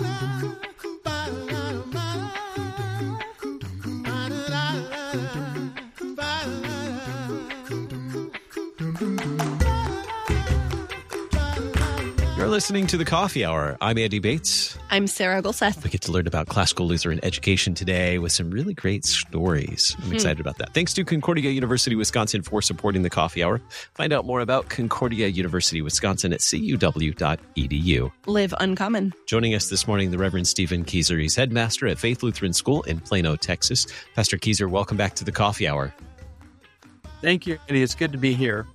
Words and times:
la 0.00 0.08
la. 0.18 0.53
You're 12.44 12.50
listening 12.50 12.86
to 12.88 12.98
the 12.98 13.06
Coffee 13.06 13.42
Hour. 13.42 13.78
I'm 13.80 13.96
Andy 13.96 14.18
Bates. 14.18 14.76
I'm 14.90 15.06
Sarah 15.06 15.40
Gulseth. 15.40 15.82
We 15.82 15.88
get 15.88 16.02
to 16.02 16.12
learn 16.12 16.26
about 16.26 16.46
classical 16.46 16.86
Lutheran 16.86 17.18
education 17.22 17.72
today 17.72 18.18
with 18.18 18.32
some 18.32 18.50
really 18.50 18.74
great 18.74 19.06
stories. 19.06 19.96
I'm 20.02 20.12
excited 20.12 20.40
about 20.40 20.58
that. 20.58 20.74
Thanks 20.74 20.92
to 20.92 21.06
Concordia 21.06 21.50
University 21.50 21.96
Wisconsin 21.96 22.42
for 22.42 22.60
supporting 22.60 23.00
the 23.00 23.08
Coffee 23.08 23.42
Hour. 23.42 23.62
Find 23.94 24.12
out 24.12 24.26
more 24.26 24.40
about 24.40 24.68
Concordia 24.68 25.28
University 25.28 25.80
Wisconsin 25.80 26.34
at 26.34 26.40
cuw.edu. 26.40 28.12
Live 28.26 28.54
uncommon. 28.60 29.14
Joining 29.24 29.54
us 29.54 29.70
this 29.70 29.88
morning, 29.88 30.10
the 30.10 30.18
Reverend 30.18 30.46
Stephen 30.46 30.84
Kieser. 30.84 31.18
He's 31.18 31.34
headmaster 31.34 31.86
at 31.86 31.98
Faith 31.98 32.22
Lutheran 32.22 32.52
School 32.52 32.82
in 32.82 33.00
Plano, 33.00 33.36
Texas. 33.36 33.86
Pastor 34.14 34.36
Kieser, 34.36 34.68
welcome 34.68 34.98
back 34.98 35.14
to 35.14 35.24
the 35.24 35.32
Coffee 35.32 35.66
Hour. 35.66 35.94
Thank 37.22 37.46
you, 37.46 37.58
Andy. 37.70 37.82
It's 37.82 37.94
good 37.94 38.12
to 38.12 38.18
be 38.18 38.34
here. 38.34 38.66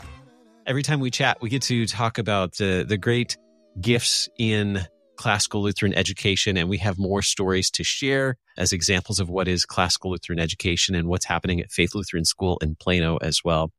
Every 0.65 0.81
time 0.81 0.99
we 0.99 1.11
chat, 1.11 1.39
we 1.39 1.49
get 1.49 1.61
to 1.63 1.85
talk 1.85 2.17
about 2.17 2.59
uh, 2.59 2.81
the 2.83 2.97
great 2.97 3.37
gifts 3.81 4.29
in 4.37 4.81
classical 5.15 5.61
Lutheran 5.61 5.93
education, 5.93 6.55
and 6.55 6.69
we 6.69 6.77
have 6.77 6.97
more 6.97 7.21
stories 7.21 7.69
to 7.71 7.83
share 7.83 8.37
as 8.57 8.71
examples 8.71 9.19
of 9.19 9.29
what 9.29 9.47
is 9.47 9.65
classical 9.65 10.11
Lutheran 10.11 10.39
education 10.39 10.95
and 10.95 11.07
what's 11.07 11.25
happening 11.25 11.59
at 11.59 11.71
Faith 11.71 11.93
Lutheran 11.93 12.25
School 12.25 12.57
in 12.61 12.75
Plano 12.75 13.17
as 13.17 13.43
well. 13.43 13.71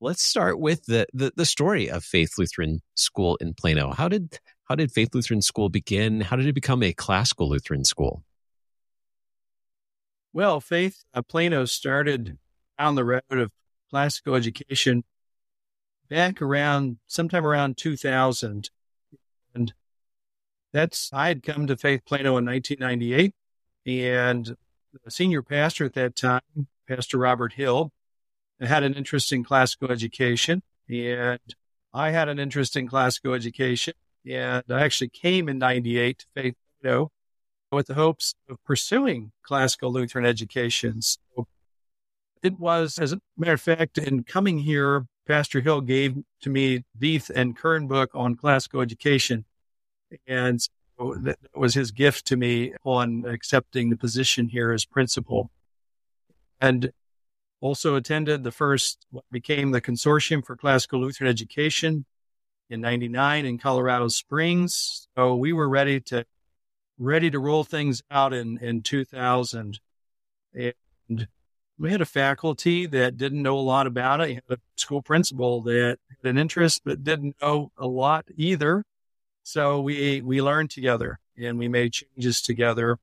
Let's 0.00 0.24
start 0.24 0.60
with 0.60 0.84
the, 0.84 1.06
the, 1.12 1.32
the 1.34 1.46
story 1.46 1.90
of 1.90 2.04
Faith 2.04 2.34
Lutheran 2.38 2.80
School 2.94 3.36
in 3.36 3.54
Plano. 3.54 3.92
How 3.92 4.08
did 4.08 4.38
how 4.64 4.74
did 4.74 4.92
Faith 4.92 5.10
Lutheran 5.14 5.42
School 5.42 5.68
begin? 5.68 6.22
How 6.22 6.36
did 6.36 6.46
it 6.46 6.54
become 6.54 6.82
a 6.82 6.92
classical 6.92 7.48
Lutheran 7.48 7.84
school? 7.84 8.22
Well, 10.32 10.60
Faith 10.60 11.04
uh, 11.12 11.22
Plano 11.22 11.64
started 11.64 12.38
down 12.78 12.94
the 12.94 13.04
road 13.04 13.22
of 13.30 13.52
classical 13.90 14.34
education 14.34 15.04
back 16.08 16.40
around 16.40 16.98
sometime 17.06 17.46
around 17.46 17.76
2000. 17.76 18.70
And 19.54 19.72
that's, 20.72 21.10
I 21.12 21.28
had 21.28 21.42
come 21.42 21.66
to 21.66 21.76
Faith 21.76 22.02
Plano 22.06 22.36
in 22.36 22.44
1998 22.44 23.32
and 23.86 24.56
the 25.04 25.10
senior 25.10 25.42
pastor 25.42 25.84
at 25.84 25.94
that 25.94 26.16
time, 26.16 26.40
Pastor 26.88 27.18
Robert 27.18 27.54
Hill, 27.54 27.92
had 28.60 28.82
an 28.82 28.94
interest 28.94 29.32
in 29.32 29.44
classical 29.44 29.90
education 29.90 30.62
and 30.88 31.40
I 31.92 32.10
had 32.10 32.28
an 32.28 32.38
interest 32.38 32.76
in 32.76 32.88
classical 32.88 33.34
education. 33.34 33.94
And 34.28 34.64
I 34.68 34.82
actually 34.82 35.10
came 35.10 35.48
in 35.48 35.58
98 35.58 36.18
to 36.18 36.26
Faith 36.34 36.54
Plano 36.82 37.10
with 37.70 37.86
the 37.86 37.94
hopes 37.94 38.34
of 38.48 38.62
pursuing 38.64 39.32
classical 39.42 39.92
Lutheran 39.92 40.26
education. 40.26 41.02
So 41.02 41.46
it 42.42 42.58
was, 42.58 42.98
as 42.98 43.12
a 43.12 43.20
matter 43.36 43.52
of 43.52 43.60
fact, 43.60 43.98
in 43.98 44.24
coming 44.24 44.58
here, 44.58 45.06
Pastor 45.26 45.60
Hill 45.60 45.80
gave 45.80 46.16
to 46.42 46.50
me 46.50 46.84
Veith 46.98 47.30
and 47.30 47.56
Kern 47.56 47.86
book 47.86 48.10
on 48.14 48.34
classical 48.34 48.80
education. 48.80 49.44
And 50.26 50.60
that 50.98 51.38
was 51.54 51.74
his 51.74 51.90
gift 51.90 52.26
to 52.26 52.36
me 52.36 52.74
on 52.84 53.24
accepting 53.26 53.90
the 53.90 53.96
position 53.96 54.48
here 54.48 54.72
as 54.72 54.84
principal. 54.84 55.50
And 56.60 56.92
also 57.60 57.96
attended 57.96 58.44
the 58.44 58.52
first, 58.52 59.06
what 59.10 59.24
became 59.30 59.70
the 59.70 59.80
Consortium 59.80 60.44
for 60.44 60.56
Classical 60.56 61.00
Lutheran 61.00 61.30
Education 61.30 62.04
in 62.68 62.80
99 62.80 63.46
in 63.46 63.58
Colorado 63.58 64.08
Springs. 64.08 65.08
So 65.16 65.34
we 65.36 65.52
were 65.52 65.68
ready 65.68 66.00
to, 66.00 66.26
ready 66.98 67.30
to 67.30 67.38
roll 67.38 67.64
things 67.64 68.02
out 68.10 68.32
in, 68.34 68.58
in 68.58 68.82
2000. 68.82 69.80
And 70.54 71.28
we 71.78 71.90
had 71.90 72.00
a 72.00 72.06
faculty 72.06 72.86
that 72.86 73.16
didn't 73.16 73.42
know 73.42 73.58
a 73.58 73.60
lot 73.60 73.86
about 73.86 74.20
it. 74.20 74.34
Had 74.34 74.58
a 74.58 74.58
school 74.76 75.02
principal 75.02 75.60
that 75.62 75.98
had 76.22 76.30
an 76.30 76.38
interest 76.38 76.82
but 76.84 77.02
didn't 77.02 77.36
know 77.42 77.72
a 77.76 77.86
lot 77.86 78.26
either. 78.36 78.84
So 79.42 79.80
we 79.80 80.20
we 80.22 80.40
learned 80.40 80.70
together 80.70 81.18
and 81.36 81.58
we 81.58 81.68
made 81.68 81.92
changes 81.92 82.40
together. 82.40 82.98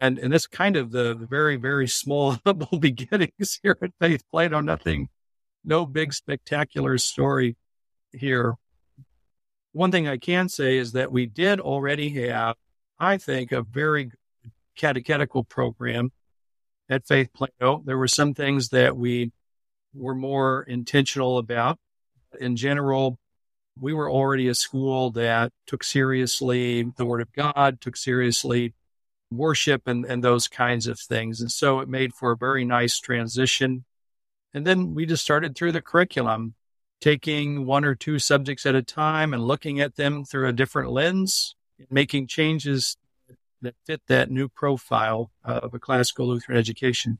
And 0.00 0.18
and 0.18 0.32
that's 0.32 0.46
kind 0.46 0.76
of 0.76 0.90
the, 0.90 1.14
the 1.14 1.26
very, 1.26 1.56
very 1.56 1.88
small 1.88 2.38
humble 2.46 2.78
beginnings 2.80 3.60
here 3.62 3.76
at 3.80 3.92
Faith 4.00 4.24
Plano. 4.30 4.60
Nothing, 4.60 5.08
no 5.64 5.86
big 5.86 6.12
spectacular 6.12 6.98
story 6.98 7.56
here. 8.12 8.54
One 9.72 9.92
thing 9.92 10.08
I 10.08 10.16
can 10.16 10.48
say 10.48 10.76
is 10.78 10.92
that 10.92 11.12
we 11.12 11.26
did 11.26 11.60
already 11.60 12.26
have, 12.26 12.56
I 12.98 13.18
think, 13.18 13.52
a 13.52 13.62
very 13.62 14.10
catechetical 14.76 15.44
program 15.44 16.10
at 16.88 17.06
Faith 17.06 17.30
Plano. 17.32 17.82
There 17.84 17.98
were 17.98 18.08
some 18.08 18.34
things 18.34 18.70
that 18.70 18.96
we 18.96 19.32
were 19.94 20.14
more 20.14 20.62
intentional 20.62 21.38
about. 21.38 21.78
In 22.40 22.56
general, 22.56 23.18
we 23.80 23.92
were 23.92 24.10
already 24.10 24.48
a 24.48 24.54
school 24.54 25.10
that 25.12 25.52
took 25.66 25.84
seriously 25.84 26.82
the 26.96 27.06
Word 27.06 27.20
of 27.20 27.32
God, 27.32 27.80
took 27.80 27.96
seriously 27.96 28.74
worship 29.30 29.86
and, 29.86 30.04
and 30.04 30.24
those 30.24 30.48
kinds 30.48 30.86
of 30.86 30.98
things. 30.98 31.40
And 31.40 31.50
so 31.50 31.80
it 31.80 31.88
made 31.88 32.14
for 32.14 32.32
a 32.32 32.36
very 32.36 32.64
nice 32.64 32.98
transition. 32.98 33.84
And 34.54 34.66
then 34.66 34.94
we 34.94 35.06
just 35.06 35.22
started 35.22 35.54
through 35.54 35.72
the 35.72 35.82
curriculum, 35.82 36.54
taking 37.00 37.66
one 37.66 37.84
or 37.84 37.94
two 37.94 38.18
subjects 38.18 38.66
at 38.66 38.74
a 38.74 38.82
time 38.82 39.32
and 39.32 39.44
looking 39.44 39.80
at 39.80 39.96
them 39.96 40.24
through 40.24 40.48
a 40.48 40.52
different 40.52 40.90
lens, 40.90 41.54
making 41.90 42.26
changes 42.26 42.96
that 43.62 43.74
fit 43.84 44.02
that 44.08 44.30
new 44.30 44.48
profile 44.48 45.30
uh, 45.44 45.60
of 45.62 45.74
a 45.74 45.78
classical 45.78 46.26
Lutheran 46.26 46.58
education. 46.58 47.18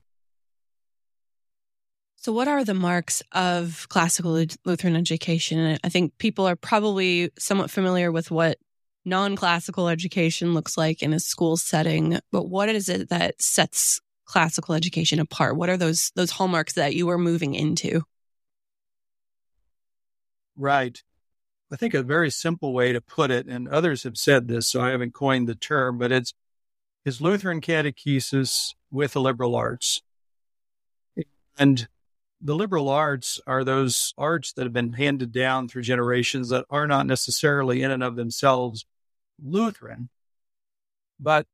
So, 2.17 2.33
what 2.33 2.49
are 2.49 2.65
the 2.65 2.75
marks 2.75 3.23
of 3.33 3.87
classical 3.89 4.33
Lutheran 4.65 4.97
education? 4.97 5.79
I 5.85 5.89
think 5.89 6.19
people 6.19 6.47
are 6.49 6.57
probably 6.57 7.31
somewhat 7.39 7.71
familiar 7.71 8.11
with 8.11 8.31
what 8.31 8.59
non 9.05 9.37
classical 9.37 9.89
education 9.89 10.53
looks 10.53 10.77
like 10.77 11.03
in 11.03 11.13
a 11.13 11.21
school 11.21 11.57
setting, 11.57 12.19
but 12.33 12.49
what 12.49 12.69
is 12.69 12.89
it 12.89 13.09
that 13.11 13.41
sets 13.41 14.01
classical 14.25 14.75
education 14.75 15.21
apart? 15.21 15.57
What 15.57 15.69
are 15.69 15.77
those 15.77 16.11
those 16.17 16.33
hallmarks 16.33 16.75
that 16.75 16.95
you 16.95 17.09
are 17.09 17.19
moving 17.19 17.55
into? 17.55 18.03
Right. 20.57 21.03
I 21.71 21.77
think 21.77 21.95
a 21.95 22.03
very 22.03 22.31
simple 22.31 22.73
way 22.73 22.93
to 22.93 23.01
put 23.01 23.31
it, 23.31 23.47
and 23.47 23.69
others 23.69 24.05
have 24.05 24.17
said 24.17 24.49
this, 24.49 24.67
so 24.67 24.81
I 24.81 24.91
haven't 24.91 25.15
coined 25.15 25.49
the 25.49 25.55
term, 25.55 25.99
but 25.99 26.13
it's 26.13 26.33
is 27.05 27.21
Lutheran 27.21 27.61
catechesis 27.61 28.75
with 28.91 29.13
the 29.15 29.21
liberal 29.21 29.55
arts. 29.55 30.03
And 31.59 31.89
the 32.41 32.55
liberal 32.55 32.89
arts 32.89 33.41
are 33.47 33.65
those 33.65 34.15
arts 34.17 34.53
that 34.53 34.65
have 34.65 34.73
been 34.73 34.93
handed 34.93 35.33
down 35.33 35.69
through 35.69 35.83
generations 35.83 36.51
that 36.51 36.67
are 36.71 36.87
not 36.87 37.07
necessarily 37.07 37.83
in 37.83 37.91
and 37.91 38.03
of 38.03 38.17
themselves 38.17 38.85
Lutheran. 39.43 40.09
But 41.19 41.47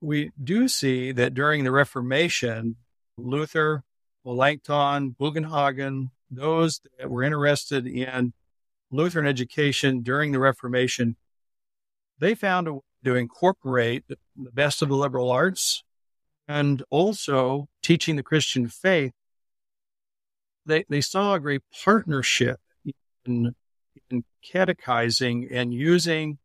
we 0.00 0.32
do 0.42 0.68
see 0.68 1.12
that 1.12 1.34
during 1.34 1.62
the 1.62 1.70
Reformation, 1.70 2.76
Luther, 3.16 3.84
Melanchthon, 4.24 5.14
Bugenhagen, 5.20 6.10
those 6.30 6.80
that 6.98 7.10
were 7.10 7.22
interested 7.22 7.86
in 7.86 8.32
Lutheran 8.92 9.26
education 9.26 10.02
during 10.02 10.32
the 10.32 10.38
Reformation, 10.38 11.16
they 12.18 12.34
found 12.34 12.68
a 12.68 12.74
way 12.74 12.80
to 13.04 13.16
incorporate 13.16 14.04
the 14.06 14.16
best 14.36 14.82
of 14.82 14.88
the 14.88 14.96
liberal 14.96 15.30
arts 15.30 15.82
and 16.46 16.82
also 16.90 17.68
teaching 17.82 18.14
the 18.16 18.22
Christian 18.22 18.68
faith. 18.68 19.12
They, 20.64 20.84
they 20.88 21.00
saw 21.00 21.34
a 21.34 21.40
great 21.40 21.62
partnership 21.84 22.60
in, 23.26 23.54
in 24.10 24.24
catechizing 24.44 25.48
and 25.50 25.74
using 25.74 26.38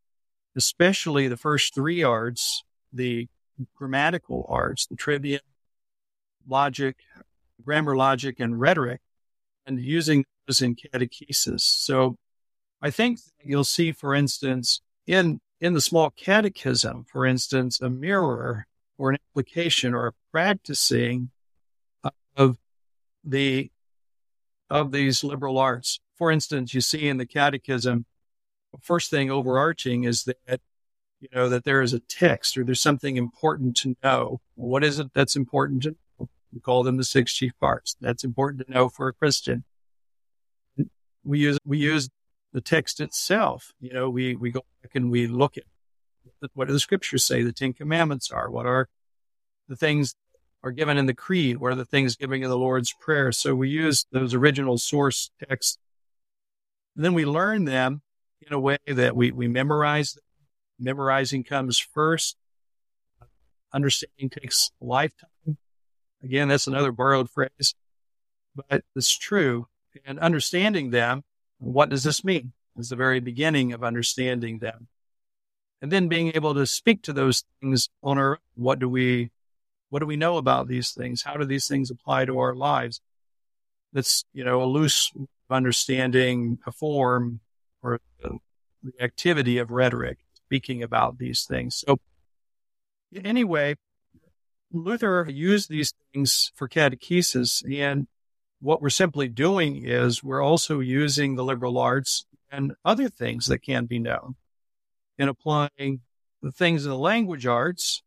especially 0.56 1.28
the 1.28 1.38
first 1.38 1.76
three 1.76 2.02
arts, 2.02 2.64
the 2.92 3.28
grammatical 3.76 4.46
arts, 4.50 4.88
the 4.88 4.96
trivium, 4.96 5.42
logic, 6.48 6.98
grammar 7.64 7.96
logic, 7.96 8.40
and 8.40 8.60
rhetoric, 8.60 9.02
and 9.68 9.80
using 9.80 10.26
those 10.48 10.62
in 10.62 10.76
catechesis. 10.76 11.62
So 11.62 12.18
I 12.82 12.92
think 12.92 13.20
you'll 13.44 13.64
see, 13.64 13.92
for 13.92 14.14
instance, 14.14 14.82
in, 15.06 15.42
in 15.60 15.74
the 15.74 15.82
small 15.82 16.12
catechism, 16.12 17.06
for 17.12 17.26
instance, 17.26 17.82
a 17.82 17.90
mirror 17.90 18.68
or 18.98 19.12
an 19.12 19.18
application 19.32 19.94
or 19.94 20.08
a 20.08 20.14
practicing 20.32 21.32
of 22.36 22.58
the, 23.24 23.72
of 24.70 24.92
these 24.92 25.24
liberal 25.24 25.58
arts. 25.58 26.00
For 26.16 26.32
instance, 26.32 26.74
you 26.74 26.82
see 26.82 27.08
in 27.08 27.18
the 27.18 27.26
catechism, 27.26 28.06
first 28.82 29.10
thing 29.10 29.32
overarching 29.32 30.04
is 30.04 30.26
that, 30.26 30.62
you 31.20 31.30
know, 31.34 31.50
that 31.50 31.64
there 31.64 31.82
is 31.82 31.94
a 31.94 32.00
text 32.00 32.58
or 32.58 32.64
there's 32.64 32.82
something 32.82 33.18
important 33.18 33.76
to 33.78 33.96
know. 34.04 34.40
What 34.56 34.84
is 34.84 35.00
it 35.00 35.14
that's 35.14 35.36
important 35.36 35.84
to 35.84 35.96
know? 36.20 36.30
We 36.54 36.60
call 36.60 36.84
them 36.84 36.98
the 36.98 37.04
six 37.04 37.34
chief 37.34 37.54
parts. 37.60 37.96
That's 38.00 38.24
important 38.24 38.66
to 38.66 38.72
know 38.72 38.88
for 38.90 39.08
a 39.08 39.14
Christian. 39.14 39.64
We 41.24 41.40
use, 41.40 41.58
we 41.66 41.80
use 41.80 42.10
the 42.58 42.62
text 42.62 43.00
itself. 43.00 43.72
You 43.80 43.94
know, 43.94 44.10
we, 44.10 44.36
we 44.36 44.50
go 44.50 44.66
back 44.82 44.96
and 44.96 45.12
we 45.12 45.28
look 45.28 45.58
at 45.60 45.64
what 46.56 46.66
do 46.66 46.74
the 46.74 46.80
scriptures 46.80 47.24
say 47.24 47.44
the 47.44 47.54
Ten 47.54 47.72
Commandments 47.72 48.32
are? 48.32 48.50
What 48.50 48.66
are 48.66 48.90
the 49.68 49.76
things 49.76 50.16
are 50.64 50.72
given 50.72 50.98
in 50.98 51.06
the 51.06 51.14
creed? 51.14 51.58
What 51.58 51.72
are 51.72 51.76
the 51.76 51.86
things 51.86 52.16
given 52.16 52.42
in 52.42 52.50
the 52.50 52.58
Lord's 52.58 52.92
Prayer? 52.94 53.32
So 53.32 53.54
we 53.54 53.70
use 53.70 54.08
those 54.12 54.34
original 54.34 54.80
source 54.80 55.30
texts. 55.48 55.78
And 56.96 57.06
then 57.06 57.14
we 57.14 57.26
learn 57.26 57.66
them 57.66 58.02
in 58.42 58.54
a 58.54 58.60
way 58.60 58.80
that 58.88 59.16
we, 59.16 59.32
we 59.32 59.48
memorize. 59.48 60.18
Memorizing 60.80 61.44
comes 61.44 61.78
first. 61.78 62.38
Understanding 63.72 64.32
takes 64.32 64.72
a 64.82 64.86
lifetime. 64.86 65.58
Again, 66.24 66.48
that's 66.48 66.66
another 66.66 66.92
borrowed 66.92 67.30
phrase, 67.30 67.76
but 68.56 68.84
it's 68.96 69.16
true. 69.16 69.68
And 70.04 70.18
understanding 70.18 70.90
them, 70.90 71.24
what 71.60 71.90
does 71.90 72.04
this 72.04 72.24
mean? 72.24 72.54
Is 72.78 72.90
the 72.90 72.96
very 72.96 73.20
beginning 73.20 73.74
of 73.74 73.84
understanding 73.84 74.60
them. 74.60 74.88
And 75.82 75.92
then 75.92 76.08
being 76.08 76.32
able 76.36 76.54
to 76.54 76.66
speak 76.66 77.02
to 77.04 77.14
those 77.14 77.44
things 77.60 77.90
on 78.04 78.18
our, 78.18 78.40
what 78.56 78.80
do 78.80 78.90
we, 78.90 79.32
what 79.90 80.00
do 80.00 80.06
we 80.06 80.16
know 80.16 80.38
about 80.38 80.68
these 80.68 80.92
things? 80.92 81.24
How 81.24 81.38
do 81.38 81.46
these 81.46 81.68
things 81.68 81.90
apply 81.90 82.26
to 82.26 82.40
our 82.40 82.56
lives? 82.56 83.02
That's, 83.94 84.26
you 84.34 84.44
know, 84.44 84.62
a 84.62 84.66
loose 84.66 85.12
understanding, 85.50 86.60
a 86.68 86.72
form 86.72 87.40
or 87.82 88.00
the 88.22 88.40
activity 89.00 89.58
of 89.58 89.72
rhetoric, 89.72 90.18
speaking 90.46 90.84
about 90.84 91.18
these 91.18 91.46
things. 91.46 91.84
So 91.88 92.00
anyway, 93.24 93.76
Luther 94.72 95.28
used 95.30 95.70
these 95.70 95.94
things 96.14 96.52
for 96.56 96.68
catechesis. 96.68 97.64
And 97.80 98.08
what 98.60 98.82
we're 98.82 98.90
simply 98.90 99.28
doing 99.28 99.84
is 99.86 100.24
we're 100.24 100.42
also 100.42 100.80
using 100.80 101.36
the 101.36 101.44
liberal 101.44 101.78
arts 101.78 102.26
and 102.52 102.74
other 102.84 103.10
things 103.10 103.48
that 103.48 103.60
can 103.60 103.86
be 103.86 104.00
known 104.00 104.36
in 105.18 105.28
applying 105.28 106.02
the 106.42 106.52
things 106.52 106.86
in 106.86 106.92
the 106.92 106.98
language 106.98 107.46
arts 107.46 108.04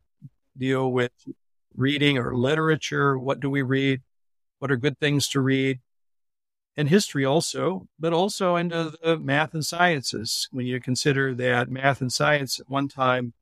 deal 0.56 0.90
with 0.90 1.12
reading 1.74 2.18
or 2.18 2.34
literature. 2.34 3.18
What 3.18 3.40
do 3.40 3.50
we 3.50 3.62
read? 3.62 4.02
What 4.58 4.70
are 4.70 4.76
good 4.76 4.98
things 4.98 5.28
to 5.28 5.40
read? 5.40 5.80
And 6.76 6.88
history 6.88 7.24
also, 7.24 7.88
but 7.98 8.12
also 8.12 8.56
into 8.56 8.92
the 9.02 9.18
math 9.18 9.54
and 9.54 9.64
sciences. 9.64 10.48
When 10.50 10.66
you 10.66 10.80
consider 10.80 11.34
that 11.34 11.70
math 11.70 12.00
and 12.00 12.12
science 12.12 12.60
at 12.60 12.70
one 12.70 12.88
time 12.88 13.34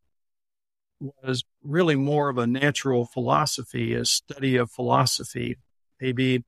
was 1.23 1.45
really 1.63 1.95
more 1.95 2.29
of 2.29 2.39
a 2.39 2.47
natural 2.47 3.05
philosophy, 3.05 3.95
a 3.95 4.05
study 4.05 4.57
of 4.57 4.71
philosophy, 4.71 5.57
maybe 6.01 6.45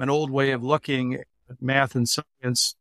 an 0.00 0.10
old 0.10 0.30
way 0.30 0.52
of 0.52 0.62
looking 0.62 1.14
at 1.14 1.26
math 1.60 1.94
and 1.94 2.08
science 2.08 2.76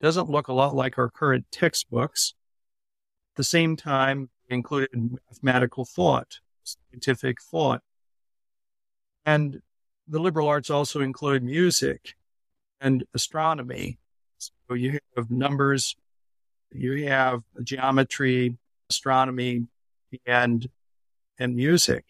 doesn't 0.00 0.30
look 0.30 0.48
a 0.48 0.52
lot 0.52 0.74
like 0.74 0.98
our 0.98 1.10
current 1.10 1.46
textbooks. 1.50 2.34
At 3.32 3.36
the 3.36 3.44
same 3.44 3.76
time, 3.76 4.30
included 4.48 4.90
mathematical 5.28 5.84
thought, 5.84 6.40
scientific 6.64 7.40
thought. 7.42 7.82
And 9.24 9.60
the 10.06 10.20
liberal 10.20 10.48
arts 10.48 10.70
also 10.70 11.00
include 11.00 11.42
music 11.42 12.14
and 12.80 13.04
astronomy. 13.14 13.98
So 14.38 14.74
you 14.74 14.98
have 15.16 15.30
numbers, 15.30 15.96
you 16.72 17.08
have 17.08 17.42
geometry, 17.62 18.56
astronomy, 18.88 19.66
and 20.26 20.68
and 21.38 21.54
music. 21.54 22.04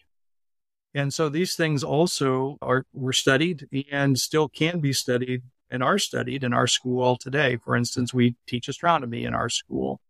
And 0.93 1.13
so 1.13 1.29
these 1.29 1.55
things 1.55 1.83
also 1.83 2.57
are 2.61 2.85
were 2.93 3.13
studied 3.13 3.67
and 3.91 4.19
still 4.19 4.49
can 4.49 4.79
be 4.79 4.93
studied 4.93 5.43
and 5.69 5.83
are 5.83 5.99
studied 5.99 6.43
in 6.43 6.53
our 6.53 6.67
school 6.67 7.15
today. 7.15 7.57
For 7.57 7.75
instance, 7.75 8.13
we 8.13 8.35
teach 8.47 8.67
astronomy 8.67 9.23
in 9.23 9.35
our 9.35 9.49
school 9.49 10.01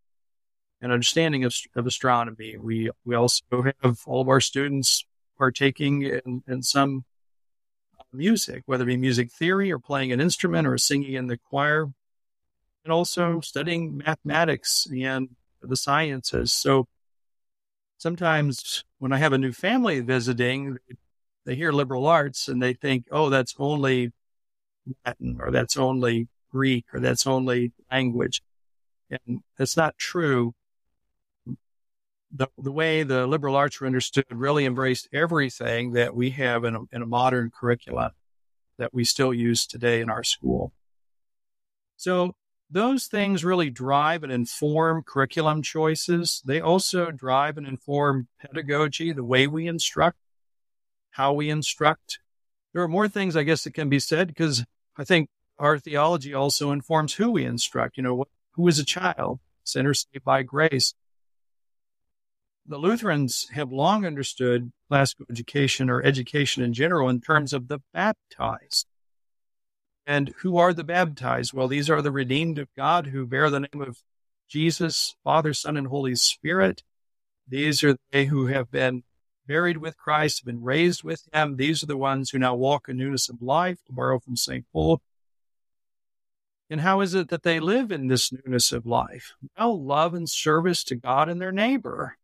and 0.82 0.92
understanding 0.92 1.44
of, 1.44 1.54
of 1.76 1.86
astronomy. 1.86 2.58
We 2.58 2.92
we 3.04 3.16
also 3.16 3.44
have 3.82 4.00
all 4.06 4.22
of 4.22 4.30
our 4.30 4.40
students 4.40 5.06
partaking 5.38 6.04
in, 6.04 6.44
in 6.48 6.64
some 6.64 7.06
music, 8.12 8.64
whether 8.66 8.84
it 8.84 8.88
be 8.88 8.98
music 8.98 9.32
theory 9.32 9.72
or 9.72 9.80
playing 9.80 10.12
an 10.12 10.22
instrument 10.22 10.68
or 10.68 10.78
singing 10.78 11.14
in 11.14 11.28
the 11.28 11.38
choir, 11.38 11.88
and 12.84 12.94
also 12.94 13.42
studying 13.42 13.98
mathematics 13.98 14.88
and 14.96 15.30
the 15.62 15.76
sciences. 15.76 16.54
So 16.54 16.88
sometimes 18.00 18.84
when 18.98 19.14
I 19.14 19.18
have 19.18 19.34
a 19.34 19.38
new 19.38 19.52
family 19.52 20.00
visiting, 20.00 20.78
they 21.46 21.56
hear 21.56 21.72
liberal 21.72 22.08
arts 22.08 22.48
and 22.48 22.64
they 22.64 22.74
think, 22.74 23.06
oh, 23.12 23.30
that's 23.30 23.54
only 23.60 24.12
Latin 25.06 25.38
or 25.40 25.52
that's 25.52 25.78
only 25.78 26.28
Greek 26.52 26.86
or 26.94 27.00
that's 27.00 27.28
only 27.28 27.74
language. 27.92 28.42
And 29.12 29.42
that's 29.58 29.78
not 29.78 29.98
true. 29.98 30.56
The, 32.32 32.48
the 32.58 32.72
way 32.72 33.04
the 33.04 33.28
liberal 33.28 33.56
arts 33.56 33.80
were 33.80 33.88
understood 33.88 34.26
really 34.30 34.66
embraced 34.66 35.10
everything 35.12 35.94
that 35.94 36.16
we 36.16 36.30
have 36.32 36.64
in 36.64 36.76
a, 36.76 36.80
in 36.92 37.02
a 37.02 37.08
modern 37.08 37.52
curriculum 37.52 38.12
that 38.78 38.94
we 38.94 39.04
still 39.04 39.34
use 39.34 39.66
today 39.66 40.00
in 40.00 40.10
our 40.10 40.24
school. 40.24 40.72
So 41.98 42.34
those 42.70 43.08
things 43.08 43.44
really 43.44 43.70
drive 43.70 44.24
and 44.24 44.32
inform 44.32 45.04
curriculum 45.04 45.62
choices. 45.62 46.42
They 46.46 46.62
also 46.62 47.12
drive 47.12 47.58
and 47.58 47.68
inform 47.68 48.28
pedagogy, 48.40 49.12
the 49.12 49.24
way 49.24 49.48
we 49.48 49.68
instruct, 49.68 50.18
how 51.12 51.34
we 51.34 51.50
instruct. 51.50 52.20
There 52.74 52.84
are 52.84 52.88
more 52.88 53.08
things, 53.08 53.36
I 53.36 53.44
guess, 53.44 53.64
that 53.64 53.74
can 53.74 53.90
be 53.90 54.00
said 54.00 54.28
because 54.28 54.64
I 54.98 55.04
think 55.04 55.30
our 55.58 55.80
theology 55.80 56.34
also 56.34 56.72
informs 56.72 57.14
who 57.14 57.32
we 57.32 57.44
instruct. 57.44 57.98
You 57.98 58.04
know, 58.04 58.26
who 58.52 58.68
is 58.68 58.78
a 58.78 58.86
child? 58.86 59.40
Sinner 59.64 59.94
saved 59.94 60.24
by 60.24 60.44
grace. 60.44 60.94
The 62.68 62.78
Lutherans 62.78 63.48
have 63.54 63.72
long 63.72 64.06
understood 64.06 64.72
classical 64.88 65.26
education 65.30 65.90
or 65.90 66.04
education 66.04 66.64
in 66.64 66.74
general 66.74 67.10
in 67.10 67.20
terms 67.20 67.52
of 67.52 67.68
the 67.68 67.80
baptized. 67.94 68.86
And 70.10 70.34
who 70.40 70.58
are 70.58 70.74
the 70.74 70.84
baptized? 70.84 71.54
Well, 71.54 71.68
these 71.68 71.88
are 71.88 72.02
the 72.02 72.12
redeemed 72.12 72.58
of 72.58 72.68
God 72.76 73.06
who 73.08 73.28
bear 73.28 73.52
the 73.52 73.60
name 73.60 73.80
of 73.80 74.02
Jesus, 74.48 75.16
Father, 75.24 75.54
Son, 75.54 75.78
and 75.78 75.86
Holy 75.86 76.16
Spirit. 76.16 76.82
These 77.48 77.84
are 77.84 77.96
they 78.12 78.26
who 78.26 78.48
have 78.48 78.72
been 78.72 79.04
buried 79.46 79.78
with 79.78 80.00
Christ, 80.00 80.40
have 80.40 80.48
been 80.48 80.64
raised 80.64 81.04
with 81.04 81.30
him. 81.32 81.58
These 81.58 81.84
are 81.84 81.86
the 81.86 81.96
ones 81.96 82.32
who 82.32 82.40
now 82.40 82.56
walk 82.56 82.90
in 82.90 82.98
newness 82.98 83.30
of 83.30 83.40
life, 83.40 83.86
to 83.86 83.94
borrow 83.94 84.18
from 84.18 84.36
St. 84.36 84.66
Paul. 84.74 85.00
And 86.72 86.82
how 86.82 87.02
is 87.02 87.14
it 87.14 87.30
that 87.30 87.44
they 87.44 87.60
live 87.60 87.92
in 87.92 88.08
this 88.08 88.32
newness 88.32 88.72
of 88.72 88.88
life? 88.88 89.36
Well, 89.60 89.80
love 89.80 90.16
and 90.16 90.28
service 90.28 90.84
to 90.86 90.96
God 90.96 91.30
and 91.30 91.40
their 91.40 91.52
neighbor. 91.52 92.18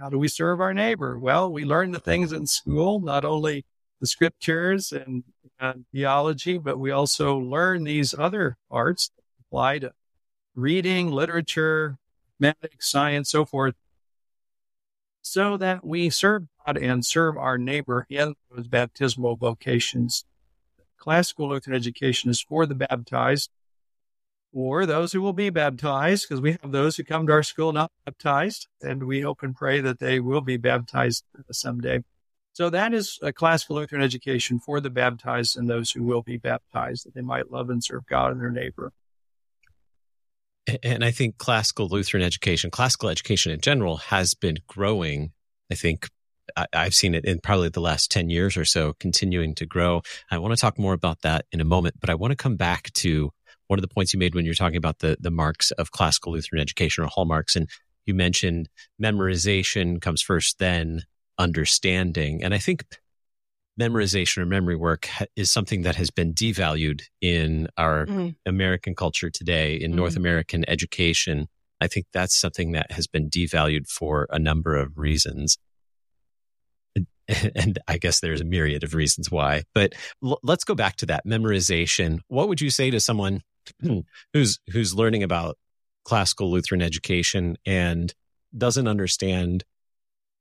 How 0.00 0.08
do 0.08 0.18
we 0.18 0.28
serve 0.28 0.62
our 0.62 0.72
neighbor? 0.72 1.18
Well, 1.18 1.52
we 1.52 1.66
learn 1.66 1.90
the 1.90 2.00
things 2.00 2.32
in 2.32 2.46
school, 2.46 3.00
not 3.00 3.26
only 3.26 3.66
the 4.00 4.06
scriptures 4.06 4.92
and, 4.92 5.24
and 5.58 5.86
theology, 5.92 6.58
but 6.58 6.78
we 6.78 6.90
also 6.90 7.36
learn 7.36 7.84
these 7.84 8.14
other 8.14 8.58
arts 8.70 9.10
apply 9.40 9.78
to 9.78 9.92
reading, 10.54 11.10
literature, 11.10 11.98
mathematics, 12.38 12.90
science, 12.90 13.30
so 13.30 13.44
forth, 13.44 13.74
so 15.22 15.56
that 15.56 15.84
we 15.84 16.10
serve 16.10 16.44
God 16.64 16.76
and 16.76 17.04
serve 17.04 17.36
our 17.36 17.58
neighbor 17.58 18.06
in 18.08 18.34
those 18.50 18.68
baptismal 18.68 19.36
vocations. 19.36 20.24
Classical 20.98 21.48
Lutheran 21.48 21.76
education 21.76 22.30
is 22.30 22.40
for 22.40 22.66
the 22.66 22.74
baptized 22.74 23.50
or 24.52 24.86
those 24.86 25.12
who 25.12 25.20
will 25.20 25.34
be 25.34 25.50
baptized, 25.50 26.26
because 26.26 26.40
we 26.40 26.52
have 26.52 26.72
those 26.72 26.96
who 26.96 27.04
come 27.04 27.26
to 27.26 27.32
our 27.32 27.42
school 27.42 27.72
not 27.72 27.92
baptized, 28.06 28.68
and 28.80 29.02
we 29.02 29.20
hope 29.20 29.42
and 29.42 29.54
pray 29.54 29.80
that 29.80 29.98
they 29.98 30.18
will 30.18 30.40
be 30.40 30.56
baptized 30.56 31.24
someday. 31.50 32.02
So 32.56 32.70
that 32.70 32.94
is 32.94 33.18
a 33.20 33.34
classical 33.34 33.76
Lutheran 33.76 34.00
education 34.00 34.58
for 34.58 34.80
the 34.80 34.88
baptized 34.88 35.58
and 35.58 35.68
those 35.68 35.90
who 35.90 36.02
will 36.02 36.22
be 36.22 36.38
baptized, 36.38 37.04
that 37.04 37.12
they 37.12 37.20
might 37.20 37.52
love 37.52 37.68
and 37.68 37.84
serve 37.84 38.06
God 38.06 38.32
and 38.32 38.40
their 38.40 38.48
neighbor. 38.48 38.94
And 40.82 41.04
I 41.04 41.10
think 41.10 41.36
classical 41.36 41.86
Lutheran 41.86 42.22
education, 42.22 42.70
classical 42.70 43.10
education 43.10 43.52
in 43.52 43.60
general, 43.60 43.98
has 43.98 44.32
been 44.32 44.56
growing. 44.66 45.32
I 45.70 45.74
think 45.74 46.08
I've 46.72 46.94
seen 46.94 47.14
it 47.14 47.26
in 47.26 47.40
probably 47.40 47.68
the 47.68 47.80
last 47.80 48.10
10 48.10 48.30
years 48.30 48.56
or 48.56 48.64
so, 48.64 48.94
continuing 48.94 49.54
to 49.56 49.66
grow. 49.66 50.00
I 50.30 50.38
want 50.38 50.54
to 50.54 50.60
talk 50.60 50.78
more 50.78 50.94
about 50.94 51.20
that 51.24 51.44
in 51.52 51.60
a 51.60 51.64
moment, 51.66 51.96
but 52.00 52.08
I 52.08 52.14
want 52.14 52.30
to 52.30 52.36
come 52.36 52.56
back 52.56 52.90
to 52.94 53.32
one 53.66 53.78
of 53.78 53.82
the 53.82 53.94
points 53.94 54.14
you 54.14 54.18
made 54.18 54.34
when 54.34 54.46
you're 54.46 54.54
talking 54.54 54.78
about 54.78 55.00
the, 55.00 55.18
the 55.20 55.30
marks 55.30 55.72
of 55.72 55.90
classical 55.90 56.32
Lutheran 56.32 56.62
education 56.62 57.04
or 57.04 57.08
hallmarks. 57.08 57.54
And 57.54 57.68
you 58.06 58.14
mentioned 58.14 58.70
memorization 58.98 60.00
comes 60.00 60.22
first, 60.22 60.58
then 60.58 61.02
understanding. 61.38 62.42
And 62.42 62.54
I 62.54 62.58
think 62.58 62.84
memorization 63.80 64.38
or 64.38 64.46
memory 64.46 64.76
work 64.76 65.08
is 65.36 65.50
something 65.50 65.82
that 65.82 65.96
has 65.96 66.10
been 66.10 66.32
devalued 66.32 67.02
in 67.20 67.68
our 67.76 68.06
mm. 68.06 68.34
American 68.46 68.94
culture 68.94 69.30
today, 69.30 69.76
in 69.76 69.92
mm. 69.92 69.96
North 69.96 70.16
American 70.16 70.64
education. 70.68 71.48
I 71.80 71.88
think 71.88 72.06
that's 72.12 72.38
something 72.38 72.72
that 72.72 72.90
has 72.92 73.06
been 73.06 73.28
devalued 73.28 73.88
for 73.88 74.26
a 74.30 74.38
number 74.38 74.76
of 74.76 74.96
reasons. 74.96 75.58
And 77.56 77.80
I 77.88 77.98
guess 77.98 78.20
there's 78.20 78.40
a 78.40 78.44
myriad 78.44 78.84
of 78.84 78.94
reasons 78.94 79.32
why. 79.32 79.64
But 79.74 79.94
l- 80.24 80.38
let's 80.44 80.62
go 80.62 80.76
back 80.76 80.94
to 80.98 81.06
that 81.06 81.26
memorization. 81.26 82.20
What 82.28 82.46
would 82.46 82.60
you 82.60 82.70
say 82.70 82.88
to 82.92 83.00
someone 83.00 83.42
who's 84.32 84.60
who's 84.70 84.94
learning 84.94 85.24
about 85.24 85.58
classical 86.04 86.52
Lutheran 86.52 86.80
education 86.80 87.56
and 87.66 88.14
doesn't 88.56 88.86
understand 88.86 89.64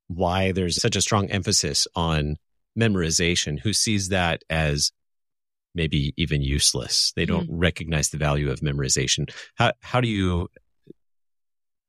why 0.07 0.51
there's 0.51 0.81
such 0.81 0.95
a 0.95 1.01
strong 1.01 1.29
emphasis 1.29 1.87
on 1.95 2.37
memorization, 2.77 3.59
who 3.59 3.73
sees 3.73 4.09
that 4.09 4.43
as 4.49 4.91
maybe 5.73 6.13
even 6.17 6.41
useless. 6.41 7.11
They 7.15 7.25
don't 7.25 7.47
mm-hmm. 7.47 7.57
recognize 7.57 8.09
the 8.09 8.17
value 8.17 8.49
of 8.49 8.59
memorization. 8.61 9.29
How, 9.55 9.73
how 9.81 10.01
do 10.01 10.07
you 10.07 10.49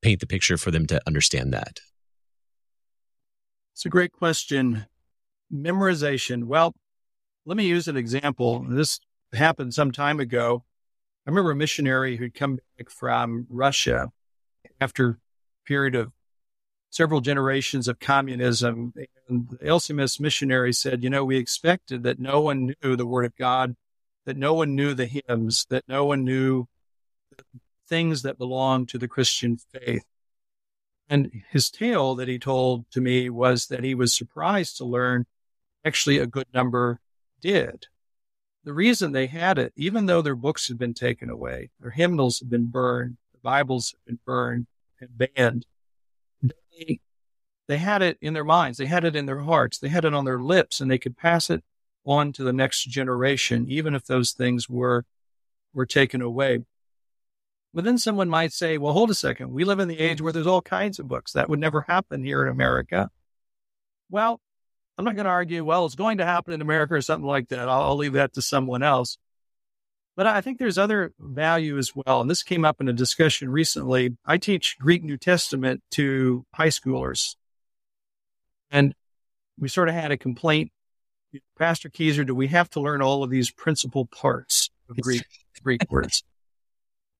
paint 0.01 0.19
the 0.19 0.27
picture 0.27 0.57
for 0.57 0.71
them 0.71 0.85
to 0.87 1.01
understand 1.07 1.53
that? 1.53 1.79
It's 3.73 3.85
a 3.85 3.89
great 3.89 4.11
question. 4.11 4.85
Memorization. 5.53 6.45
Well, 6.45 6.75
let 7.45 7.57
me 7.57 7.65
use 7.65 7.87
an 7.87 7.95
example. 7.95 8.65
This 8.67 8.99
happened 9.33 9.73
some 9.73 9.91
time 9.91 10.19
ago. 10.19 10.63
I 11.25 11.29
remember 11.29 11.51
a 11.51 11.55
missionary 11.55 12.17
who'd 12.17 12.33
come 12.33 12.59
back 12.77 12.89
from 12.89 13.47
Russia 13.49 14.11
after 14.79 15.09
a 15.09 15.17
period 15.65 15.95
of 15.95 16.11
several 16.97 17.21
generations 17.21 17.87
of 17.87 17.99
communism. 17.99 18.91
And 19.29 19.47
the 19.49 19.57
LCMS 19.57 20.19
missionary 20.19 20.73
said, 20.73 21.03
you 21.03 21.11
know, 21.11 21.23
we 21.23 21.37
expected 21.37 22.01
that 22.03 22.19
no 22.19 22.41
one 22.41 22.73
knew 22.81 22.95
the 22.95 23.05
word 23.05 23.25
of 23.25 23.37
God, 23.37 23.75
that 24.25 24.35
no 24.35 24.55
one 24.55 24.75
knew 24.75 24.95
the 24.95 25.05
hymns, 25.05 25.67
that 25.69 25.83
no 25.87 26.05
one 26.05 26.23
knew 26.23 26.65
things 27.87 28.23
that 28.23 28.39
belong 28.39 28.87
to 28.87 28.97
the 28.97 29.07
Christian 29.07 29.57
faith. 29.57 30.05
And 31.07 31.43
his 31.51 31.69
tale 31.69 32.15
that 32.15 32.27
he 32.27 32.39
told 32.39 32.89
to 32.91 32.99
me 32.99 33.29
was 33.29 33.67
that 33.67 33.83
he 33.83 33.93
was 33.93 34.11
surprised 34.11 34.77
to 34.77 34.83
learn 34.83 35.27
actually 35.85 36.17
a 36.17 36.25
good 36.25 36.47
number 36.51 36.99
did. 37.39 37.85
The 38.63 38.73
reason 38.73 39.11
they 39.11 39.27
had 39.27 39.59
it, 39.59 39.71
even 39.75 40.07
though 40.07 40.23
their 40.23 40.35
books 40.35 40.67
had 40.67 40.79
been 40.79 40.95
taken 40.95 41.29
away, 41.29 41.69
their 41.79 41.91
hymnals 41.91 42.39
had 42.39 42.49
been 42.49 42.65
burned, 42.65 43.17
the 43.31 43.39
Bibles 43.43 43.91
had 43.91 44.03
been 44.03 44.19
burned 44.25 44.65
and 44.99 45.09
banned, 45.15 45.67
they, 46.77 46.99
they 47.67 47.77
had 47.77 48.01
it 48.01 48.17
in 48.21 48.33
their 48.33 48.43
minds, 48.43 48.77
they 48.77 48.85
had 48.85 49.03
it 49.03 49.15
in 49.15 49.25
their 49.25 49.39
hearts, 49.39 49.77
they 49.77 49.89
had 49.89 50.05
it 50.05 50.13
on 50.13 50.25
their 50.25 50.39
lips, 50.39 50.79
and 50.79 50.89
they 50.89 50.97
could 50.97 51.17
pass 51.17 51.49
it 51.49 51.63
on 52.05 52.31
to 52.33 52.43
the 52.43 52.53
next 52.53 52.85
generation, 52.85 53.65
even 53.67 53.93
if 53.93 54.05
those 54.05 54.31
things 54.31 54.69
were 54.69 55.05
were 55.73 55.85
taken 55.85 56.21
away. 56.21 56.59
But 57.73 57.83
then 57.83 57.97
someone 57.97 58.29
might 58.29 58.53
say, 58.53 58.77
well, 58.77 58.93
hold 58.93 59.11
a 59.11 59.13
second. 59.13 59.51
We 59.51 59.65
live 59.65 59.79
in 59.79 59.87
the 59.87 59.99
age 59.99 60.21
where 60.21 60.33
there's 60.33 60.47
all 60.47 60.61
kinds 60.61 60.97
of 60.97 61.07
books. 61.07 61.33
That 61.33 61.49
would 61.49 61.59
never 61.59 61.81
happen 61.81 62.23
here 62.23 62.41
in 62.41 62.49
America. 62.51 63.11
Well, 64.09 64.41
I'm 64.97 65.05
not 65.05 65.15
going 65.15 65.25
to 65.25 65.31
argue, 65.31 65.63
well, 65.63 65.85
it's 65.85 65.93
going 65.93 66.17
to 66.17 66.25
happen 66.25 66.53
in 66.53 66.61
America 66.61 66.95
or 66.95 67.01
something 67.01 67.27
like 67.27 67.49
that. 67.49 67.69
I'll, 67.69 67.81
I'll 67.81 67.97
leave 67.97 68.13
that 68.13 68.33
to 68.33 68.41
someone 68.41 68.81
else. 68.81 69.17
But 70.17 70.25
I 70.25 70.41
think 70.41 70.57
there's 70.57 70.79
other 70.79 71.13
value 71.19 71.77
as 71.77 71.95
well. 71.95 72.21
And 72.21 72.29
this 72.29 72.41
came 72.41 72.65
up 72.65 72.81
in 72.81 72.89
a 72.89 72.93
discussion 72.93 73.51
recently. 73.51 74.17
I 74.25 74.39
teach 74.39 74.75
Greek 74.79 75.03
New 75.03 75.15
Testament 75.15 75.83
to 75.91 76.43
high 76.55 76.69
schoolers. 76.69 77.35
And 78.71 78.95
we 79.59 79.69
sort 79.69 79.89
of 79.89 79.93
had 79.93 80.11
a 80.11 80.17
complaint. 80.17 80.71
Pastor 81.59 81.87
Kieser, 81.87 82.25
do 82.25 82.33
we 82.33 82.47
have 82.47 82.67
to 82.71 82.79
learn 82.79 83.03
all 83.03 83.23
of 83.23 83.29
these 83.29 83.51
principal 83.51 84.07
parts 84.07 84.71
of 84.89 84.97
Greek, 84.97 85.23
Greek 85.61 85.83
words? 85.91 86.23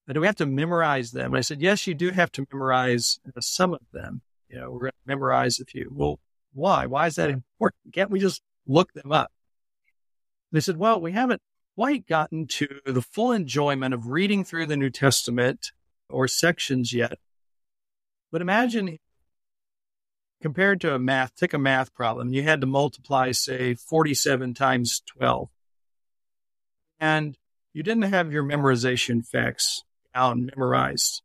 And 0.08 0.16
do 0.16 0.22
we 0.22 0.26
have 0.26 0.38
to 0.38 0.48
memorize 0.48 1.12
them? 1.12 1.28
And 1.28 1.38
I 1.38 1.42
said, 1.42 1.62
yes, 1.62 1.86
you 1.86 1.94
do 1.94 2.10
have 2.10 2.32
to 2.32 2.48
memorize 2.52 3.20
uh, 3.28 3.42
some 3.42 3.76
of 3.76 3.82
them. 3.94 4.22
You 4.50 4.60
know, 4.60 4.72
we're 4.72 4.80
going 4.80 4.92
to 4.92 4.98
memorize 5.08 5.60
a 5.60 5.66
few. 5.66 5.92
Well, 5.94 6.20
why? 6.54 6.88
Why 6.88 7.06
is 7.06 7.16
that 7.16 7.30
important? 7.30 7.94
Can't 7.94 8.10
we 8.10 8.20
just 8.20 8.42
look 8.66 8.92
them 8.94 9.12
up? 9.12 9.32
They 10.52 10.62
said, 10.62 10.78
well, 10.78 11.00
we 11.00 11.12
haven't 11.12 11.42
quite 11.78 12.08
gotten 12.08 12.48
to 12.48 12.68
the 12.88 13.04
full 13.04 13.32
enjoyment 13.32 13.94
of 13.94 14.08
reading 14.08 14.44
through 14.44 14.66
the 14.66 14.76
New 14.76 14.90
Testament 14.90 15.72
or 16.10 16.28
sections 16.28 16.92
yet. 16.92 17.20
But 18.32 18.42
imagine 18.42 18.98
compared 20.42 20.82
to 20.82 20.96
a 20.96 20.98
math, 20.98 21.36
take 21.36 21.54
a 21.54 21.60
math 21.60 21.94
problem, 21.94 22.34
you 22.34 22.42
had 22.42 22.62
to 22.62 22.68
multiply, 22.68 23.32
say, 23.32 23.76
47 23.76 24.56
times 24.56 25.04
12. 25.06 25.50
And 27.00 27.38
you 27.74 27.84
didn't 27.84 28.12
have 28.12 28.34
your 28.34 28.44
memorization 28.44 29.24
facts 29.24 29.84
down 30.16 30.48
memorized. 30.48 31.22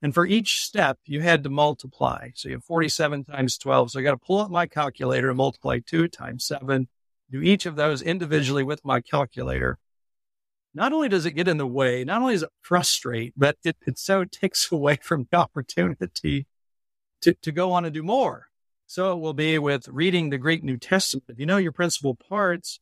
And 0.00 0.14
for 0.14 0.24
each 0.24 0.60
step, 0.60 1.00
you 1.06 1.22
had 1.22 1.42
to 1.42 1.50
multiply. 1.50 2.28
So 2.36 2.50
you 2.50 2.54
have 2.54 2.64
47 2.64 3.24
times 3.24 3.58
12. 3.58 3.90
So 3.90 3.98
I 3.98 4.04
got 4.04 4.12
to 4.12 4.16
pull 4.16 4.38
up 4.38 4.50
my 4.52 4.66
calculator 4.66 5.28
and 5.28 5.38
multiply 5.38 5.80
two 5.84 6.06
times 6.06 6.44
seven, 6.44 6.86
do 7.32 7.42
each 7.42 7.66
of 7.66 7.74
those 7.74 8.00
individually 8.00 8.62
with 8.62 8.84
my 8.84 9.00
calculator 9.00 9.76
not 10.78 10.92
only 10.92 11.08
does 11.08 11.26
it 11.26 11.32
get 11.32 11.48
in 11.48 11.56
the 11.56 11.66
way, 11.66 12.04
not 12.04 12.22
only 12.22 12.34
does 12.34 12.44
it 12.44 12.50
frustrate, 12.62 13.32
but 13.36 13.56
it, 13.64 13.76
it 13.84 13.98
so 13.98 14.24
takes 14.24 14.70
away 14.72 14.96
from 15.02 15.26
the 15.30 15.36
opportunity 15.36 16.46
to, 17.20 17.34
to 17.34 17.52
go 17.52 17.72
on 17.72 17.84
and 17.84 17.92
do 17.92 18.04
more. 18.04 18.46
So 18.86 19.12
it 19.12 19.20
will 19.20 19.34
be 19.34 19.58
with 19.58 19.88
reading 19.88 20.30
the 20.30 20.38
Greek 20.38 20.62
New 20.62 20.76
Testament. 20.76 21.24
If 21.28 21.40
you 21.40 21.46
know 21.46 21.56
your 21.56 21.72
principal 21.72 22.14
parts 22.14 22.78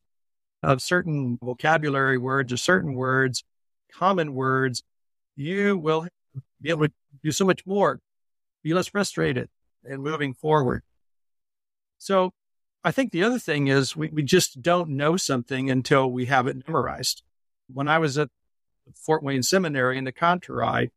of 0.61 0.81
certain 0.81 1.39
vocabulary 1.41 2.19
words 2.19 2.53
or 2.53 2.57
certain 2.57 2.93
words, 2.93 3.43
common 3.91 4.35
words, 4.35 4.83
you 5.35 5.75
will 5.75 6.07
be 6.61 6.69
able 6.69 6.87
to 6.87 6.93
do 7.23 7.31
so 7.31 7.45
much 7.45 7.65
more, 7.65 7.99
be 8.63 8.75
less 8.75 8.87
frustrated 8.87 9.49
and 9.83 10.03
moving 10.03 10.35
forward. 10.35 10.83
So 11.97 12.31
I 12.83 12.91
think 12.91 13.11
the 13.11 13.23
other 13.23 13.39
thing 13.39 13.67
is 13.67 13.95
we, 13.95 14.09
we 14.09 14.21
just 14.21 14.61
don't 14.61 14.89
know 14.91 15.17
something 15.17 15.71
until 15.71 16.11
we 16.11 16.27
have 16.27 16.45
it 16.45 16.67
memorized 16.67 17.23
when 17.71 17.87
I 17.87 17.99
was 17.99 18.17
at 18.17 18.29
Fort 18.95 19.23
Wayne 19.23 19.43
Seminary 19.43 19.97
in 19.97 20.03
the 20.03 20.11
Kantorei, 20.11 20.89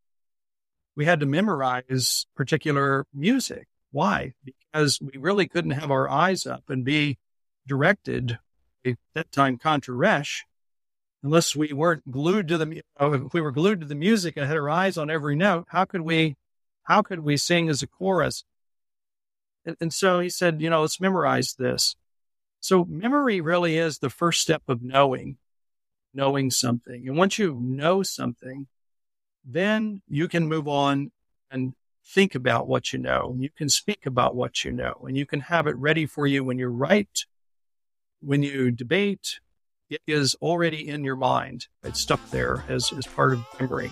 we 0.96 1.04
had 1.04 1.20
to 1.20 1.26
memorize 1.26 2.26
particular 2.36 3.06
music. 3.14 3.66
Why? 3.92 4.34
Because 4.44 5.00
we 5.00 5.18
really 5.18 5.48
couldn't 5.48 5.72
have 5.72 5.90
our 5.90 6.08
eyes 6.08 6.46
up 6.46 6.64
and 6.68 6.84
be 6.84 7.18
directed 7.66 8.38
at 8.84 8.96
that 9.14 9.32
time 9.32 9.58
Kantor 9.58 9.94
Resch 9.94 10.42
unless 11.22 11.54
we 11.54 11.72
weren't 11.72 12.10
glued 12.10 12.48
to 12.48 12.58
the 12.58 12.70
if 12.78 12.84
uh, 12.98 13.18
we 13.32 13.40
were 13.40 13.50
glued 13.50 13.80
to 13.80 13.86
the 13.86 13.94
music 13.94 14.36
and 14.36 14.46
had 14.46 14.56
our 14.56 14.70
eyes 14.70 14.96
on 14.96 15.10
every 15.10 15.36
note 15.36 15.66
how 15.68 15.84
could 15.84 16.00
we 16.00 16.36
how 16.84 17.02
could 17.02 17.20
we 17.20 17.36
sing 17.36 17.68
as 17.68 17.82
a 17.82 17.86
chorus 17.86 18.44
and, 19.64 19.76
and 19.80 19.92
so 19.92 20.20
he 20.20 20.28
said 20.28 20.60
you 20.60 20.70
know 20.70 20.80
let's 20.80 21.00
memorize 21.00 21.54
this 21.58 21.96
so 22.60 22.84
memory 22.86 23.40
really 23.40 23.76
is 23.76 23.98
the 23.98 24.10
first 24.10 24.40
step 24.40 24.62
of 24.68 24.82
knowing 24.82 25.36
knowing 26.12 26.50
something. 26.50 27.06
And 27.06 27.16
once 27.16 27.38
you 27.38 27.58
know 27.60 28.02
something, 28.02 28.66
then 29.44 30.02
you 30.08 30.28
can 30.28 30.48
move 30.48 30.68
on 30.68 31.12
and 31.50 31.74
think 32.04 32.34
about 32.34 32.66
what 32.66 32.92
you 32.92 32.98
know. 32.98 33.34
You 33.38 33.50
can 33.50 33.68
speak 33.68 34.06
about 34.06 34.34
what 34.34 34.64
you 34.64 34.72
know 34.72 35.04
and 35.06 35.16
you 35.16 35.26
can 35.26 35.40
have 35.40 35.66
it 35.66 35.76
ready 35.76 36.06
for 36.06 36.26
you 36.26 36.44
when 36.44 36.58
you 36.58 36.68
write, 36.68 37.26
when 38.20 38.42
you 38.42 38.70
debate. 38.70 39.40
It 39.88 40.02
is 40.06 40.36
already 40.36 40.88
in 40.88 41.02
your 41.02 41.16
mind. 41.16 41.66
It's 41.82 42.00
stuck 42.00 42.30
there 42.30 42.64
as, 42.68 42.92
as 42.92 43.06
part 43.06 43.32
of 43.32 43.44
memory. 43.58 43.90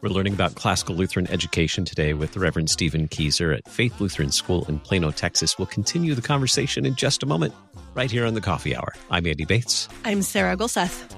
We're 0.00 0.10
learning 0.10 0.34
about 0.34 0.54
classical 0.54 0.94
Lutheran 0.94 1.26
education 1.28 1.84
today 1.84 2.14
with 2.14 2.32
the 2.32 2.38
Reverend 2.38 2.70
Stephen 2.70 3.08
Kieser 3.08 3.56
at 3.56 3.68
Faith 3.68 4.00
Lutheran 4.00 4.30
School 4.30 4.64
in 4.68 4.78
Plano, 4.78 5.10
Texas. 5.10 5.58
We'll 5.58 5.66
continue 5.66 6.14
the 6.14 6.22
conversation 6.22 6.86
in 6.86 6.94
just 6.94 7.24
a 7.24 7.26
moment, 7.26 7.52
right 7.94 8.10
here 8.10 8.24
on 8.24 8.34
the 8.34 8.40
Coffee 8.40 8.76
Hour. 8.76 8.94
I'm 9.10 9.26
Andy 9.26 9.44
Bates. 9.44 9.88
I'm 10.04 10.22
Sarah 10.22 10.56
Gulseth. 10.56 11.17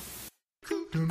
Welcome 0.93 1.05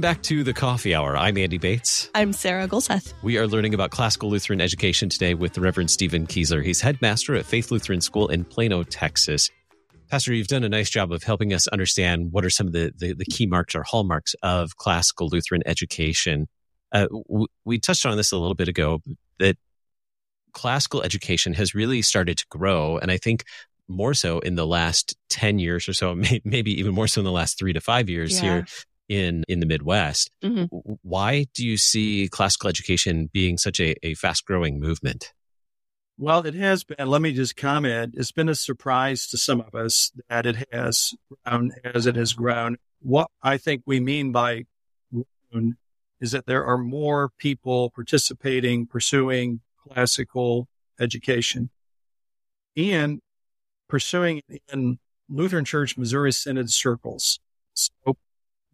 back 0.00 0.22
to 0.22 0.42
the 0.42 0.54
Coffee 0.54 0.94
Hour. 0.94 1.18
I'm 1.18 1.36
Andy 1.36 1.58
Bates. 1.58 2.08
I'm 2.14 2.32
Sarah 2.32 2.66
Gulseth. 2.66 3.12
We 3.22 3.36
are 3.36 3.46
learning 3.46 3.74
about 3.74 3.90
classical 3.90 4.30
Lutheran 4.30 4.62
education 4.62 5.10
today 5.10 5.34
with 5.34 5.52
the 5.52 5.60
Reverend 5.60 5.90
Stephen 5.90 6.26
Kieser. 6.26 6.64
He's 6.64 6.80
headmaster 6.80 7.34
at 7.34 7.44
Faith 7.44 7.70
Lutheran 7.70 8.00
School 8.00 8.28
in 8.28 8.42
Plano, 8.42 8.84
Texas. 8.84 9.50
Pastor, 10.08 10.32
you've 10.32 10.46
done 10.46 10.64
a 10.64 10.68
nice 10.70 10.88
job 10.88 11.12
of 11.12 11.24
helping 11.24 11.52
us 11.52 11.68
understand 11.68 12.32
what 12.32 12.42
are 12.46 12.50
some 12.50 12.68
of 12.68 12.72
the, 12.72 12.90
the, 12.96 13.12
the 13.12 13.26
key 13.26 13.44
marks 13.44 13.74
or 13.74 13.82
hallmarks 13.82 14.34
of 14.42 14.78
classical 14.78 15.28
Lutheran 15.28 15.62
education. 15.66 16.48
Uh, 16.96 17.08
w- 17.28 17.46
we 17.66 17.78
touched 17.78 18.06
on 18.06 18.16
this 18.16 18.32
a 18.32 18.38
little 18.38 18.54
bit 18.54 18.68
ago 18.68 19.00
that 19.38 19.56
classical 20.52 21.02
education 21.02 21.52
has 21.52 21.74
really 21.74 22.00
started 22.00 22.38
to 22.38 22.46
grow. 22.48 22.96
And 22.96 23.10
I 23.10 23.18
think 23.18 23.44
more 23.88 24.14
so 24.14 24.38
in 24.38 24.54
the 24.54 24.66
last 24.66 25.14
10 25.28 25.58
years 25.58 25.88
or 25.88 25.92
so, 25.92 26.14
maybe 26.44 26.72
even 26.80 26.94
more 26.94 27.06
so 27.06 27.20
in 27.20 27.26
the 27.26 27.32
last 27.32 27.58
three 27.58 27.74
to 27.74 27.80
five 27.80 28.08
years 28.08 28.34
yeah. 28.36 28.40
here 28.40 28.66
in, 29.10 29.44
in 29.46 29.60
the 29.60 29.66
Midwest. 29.66 30.30
Mm-hmm. 30.42 30.74
Why 31.02 31.46
do 31.54 31.66
you 31.66 31.76
see 31.76 32.28
classical 32.28 32.70
education 32.70 33.28
being 33.30 33.58
such 33.58 33.78
a, 33.78 33.94
a 34.02 34.14
fast 34.14 34.46
growing 34.46 34.80
movement? 34.80 35.34
Well, 36.18 36.46
it 36.46 36.54
has 36.54 36.82
been. 36.82 37.06
Let 37.06 37.20
me 37.20 37.32
just 37.32 37.56
comment. 37.56 38.14
It's 38.16 38.32
been 38.32 38.48
a 38.48 38.54
surprise 38.54 39.26
to 39.26 39.36
some 39.36 39.60
of 39.60 39.74
us 39.74 40.12
that 40.30 40.46
it 40.46 40.66
has 40.72 41.12
grown 41.44 41.72
as 41.84 42.06
it 42.06 42.16
has 42.16 42.32
grown. 42.32 42.78
What 43.02 43.28
I 43.42 43.58
think 43.58 43.82
we 43.84 44.00
mean 44.00 44.32
by 44.32 44.64
grown 45.52 45.76
is 46.20 46.32
that 46.32 46.46
there 46.46 46.64
are 46.64 46.78
more 46.78 47.30
people 47.38 47.90
participating, 47.90 48.86
pursuing 48.86 49.60
classical 49.76 50.68
education 50.98 51.70
and 52.76 53.20
pursuing 53.88 54.42
in 54.72 54.98
Lutheran 55.28 55.64
Church 55.64 55.96
Missouri 55.96 56.32
Synod 56.32 56.70
circles. 56.70 57.38
So 57.74 58.16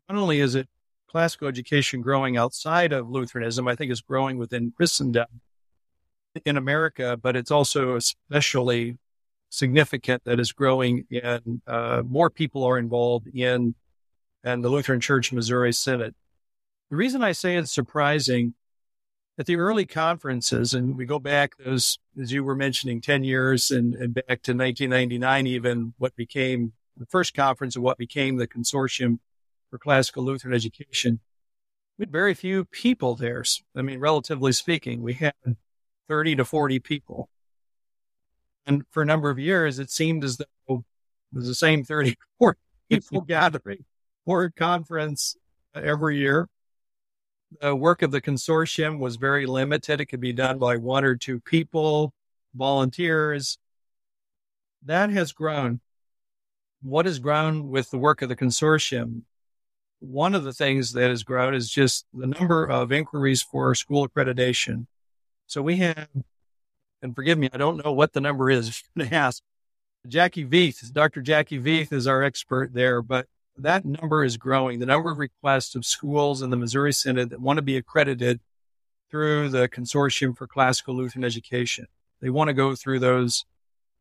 not 0.08 0.18
only 0.18 0.40
is 0.40 0.54
it 0.54 0.68
classical 1.08 1.48
education 1.48 2.00
growing 2.00 2.36
outside 2.36 2.92
of 2.92 3.10
Lutheranism, 3.10 3.68
I 3.68 3.74
think 3.74 3.90
it's 3.90 4.00
growing 4.00 4.38
within 4.38 4.72
Christendom 4.76 5.26
in 6.44 6.56
America, 6.56 7.18
but 7.20 7.36
it's 7.36 7.50
also 7.50 7.96
especially 7.96 8.98
significant 9.50 10.24
that 10.24 10.40
it's 10.40 10.52
growing 10.52 11.04
and 11.22 11.60
uh, 11.66 12.02
more 12.06 12.30
people 12.30 12.64
are 12.64 12.78
involved 12.78 13.28
in 13.34 13.74
and 14.44 14.64
the 14.64 14.68
Lutheran 14.68 15.00
Church 15.00 15.32
Missouri 15.32 15.72
Synod. 15.72 16.14
The 16.92 16.98
reason 16.98 17.24
I 17.24 17.32
say 17.32 17.56
it's 17.56 17.72
surprising 17.72 18.52
at 19.38 19.46
the 19.46 19.56
early 19.56 19.86
conferences, 19.86 20.74
and 20.74 20.94
we 20.94 21.06
go 21.06 21.18
back 21.18 21.56
those, 21.56 21.98
as 22.20 22.32
you 22.32 22.44
were 22.44 22.54
mentioning, 22.54 23.00
10 23.00 23.24
years 23.24 23.70
and, 23.70 23.94
and 23.94 24.12
back 24.12 24.42
to 24.42 24.52
1999, 24.52 25.46
even 25.46 25.94
what 25.96 26.14
became 26.16 26.74
the 26.98 27.06
first 27.06 27.32
conference 27.32 27.76
of 27.76 27.82
what 27.82 27.96
became 27.96 28.36
the 28.36 28.46
Consortium 28.46 29.20
for 29.70 29.78
Classical 29.78 30.22
Lutheran 30.22 30.52
Education. 30.52 31.20
We 31.96 32.02
had 32.02 32.12
very 32.12 32.34
few 32.34 32.66
people 32.66 33.14
there. 33.14 33.42
I 33.74 33.80
mean, 33.80 33.98
relatively 33.98 34.52
speaking, 34.52 35.00
we 35.00 35.14
had 35.14 35.32
30 36.08 36.36
to 36.36 36.44
40 36.44 36.78
people. 36.80 37.30
And 38.66 38.82
for 38.90 39.02
a 39.02 39.06
number 39.06 39.30
of 39.30 39.38
years, 39.38 39.78
it 39.78 39.90
seemed 39.90 40.24
as 40.24 40.36
though 40.36 40.44
it 40.68 40.82
was 41.32 41.46
the 41.46 41.54
same 41.54 41.84
30 41.84 42.18
or 42.38 42.58
40 42.90 43.00
people 43.00 43.20
gathering 43.22 43.86
for 44.26 44.44
a 44.44 44.52
conference 44.52 45.36
uh, 45.74 45.80
every 45.80 46.18
year. 46.18 46.50
The 47.60 47.74
work 47.74 48.02
of 48.02 48.10
the 48.10 48.20
consortium 48.20 48.98
was 48.98 49.16
very 49.16 49.46
limited. 49.46 50.00
It 50.00 50.06
could 50.06 50.20
be 50.20 50.32
done 50.32 50.58
by 50.58 50.76
one 50.76 51.04
or 51.04 51.16
two 51.16 51.40
people, 51.40 52.12
volunteers. 52.54 53.58
That 54.84 55.10
has 55.10 55.32
grown. 55.32 55.80
What 56.82 57.06
has 57.06 57.18
grown 57.18 57.68
with 57.68 57.90
the 57.90 57.98
work 57.98 58.22
of 58.22 58.28
the 58.28 58.36
consortium? 58.36 59.22
One 60.00 60.34
of 60.34 60.42
the 60.42 60.52
things 60.52 60.92
that 60.92 61.10
has 61.10 61.22
grown 61.22 61.54
is 61.54 61.70
just 61.70 62.06
the 62.12 62.26
number 62.26 62.64
of 62.64 62.90
inquiries 62.90 63.42
for 63.42 63.74
school 63.74 64.08
accreditation. 64.08 64.86
So 65.46 65.62
we 65.62 65.76
have, 65.76 66.08
and 67.02 67.14
forgive 67.14 67.38
me, 67.38 67.48
I 67.52 67.58
don't 67.58 67.84
know 67.84 67.92
what 67.92 68.12
the 68.12 68.20
number 68.20 68.50
is 68.50 68.82
to 68.98 69.14
ask. 69.14 69.42
Jackie 70.08 70.44
Veith, 70.44 70.92
Dr. 70.92 71.22
Jackie 71.22 71.60
Veith 71.60 71.92
is 71.92 72.08
our 72.08 72.24
expert 72.24 72.72
there, 72.72 73.02
but 73.02 73.26
that 73.56 73.84
number 73.84 74.24
is 74.24 74.36
growing. 74.36 74.78
The 74.78 74.86
number 74.86 75.10
of 75.10 75.18
requests 75.18 75.74
of 75.74 75.84
schools 75.84 76.42
in 76.42 76.50
the 76.50 76.56
Missouri 76.56 76.92
Synod 76.92 77.30
that 77.30 77.40
want 77.40 77.58
to 77.58 77.62
be 77.62 77.76
accredited 77.76 78.40
through 79.10 79.50
the 79.50 79.68
Consortium 79.68 80.36
for 80.36 80.46
Classical 80.46 80.96
Lutheran 80.96 81.24
Education. 81.24 81.86
They 82.20 82.30
want 82.30 82.48
to 82.48 82.54
go 82.54 82.74
through 82.74 83.00
those, 83.00 83.44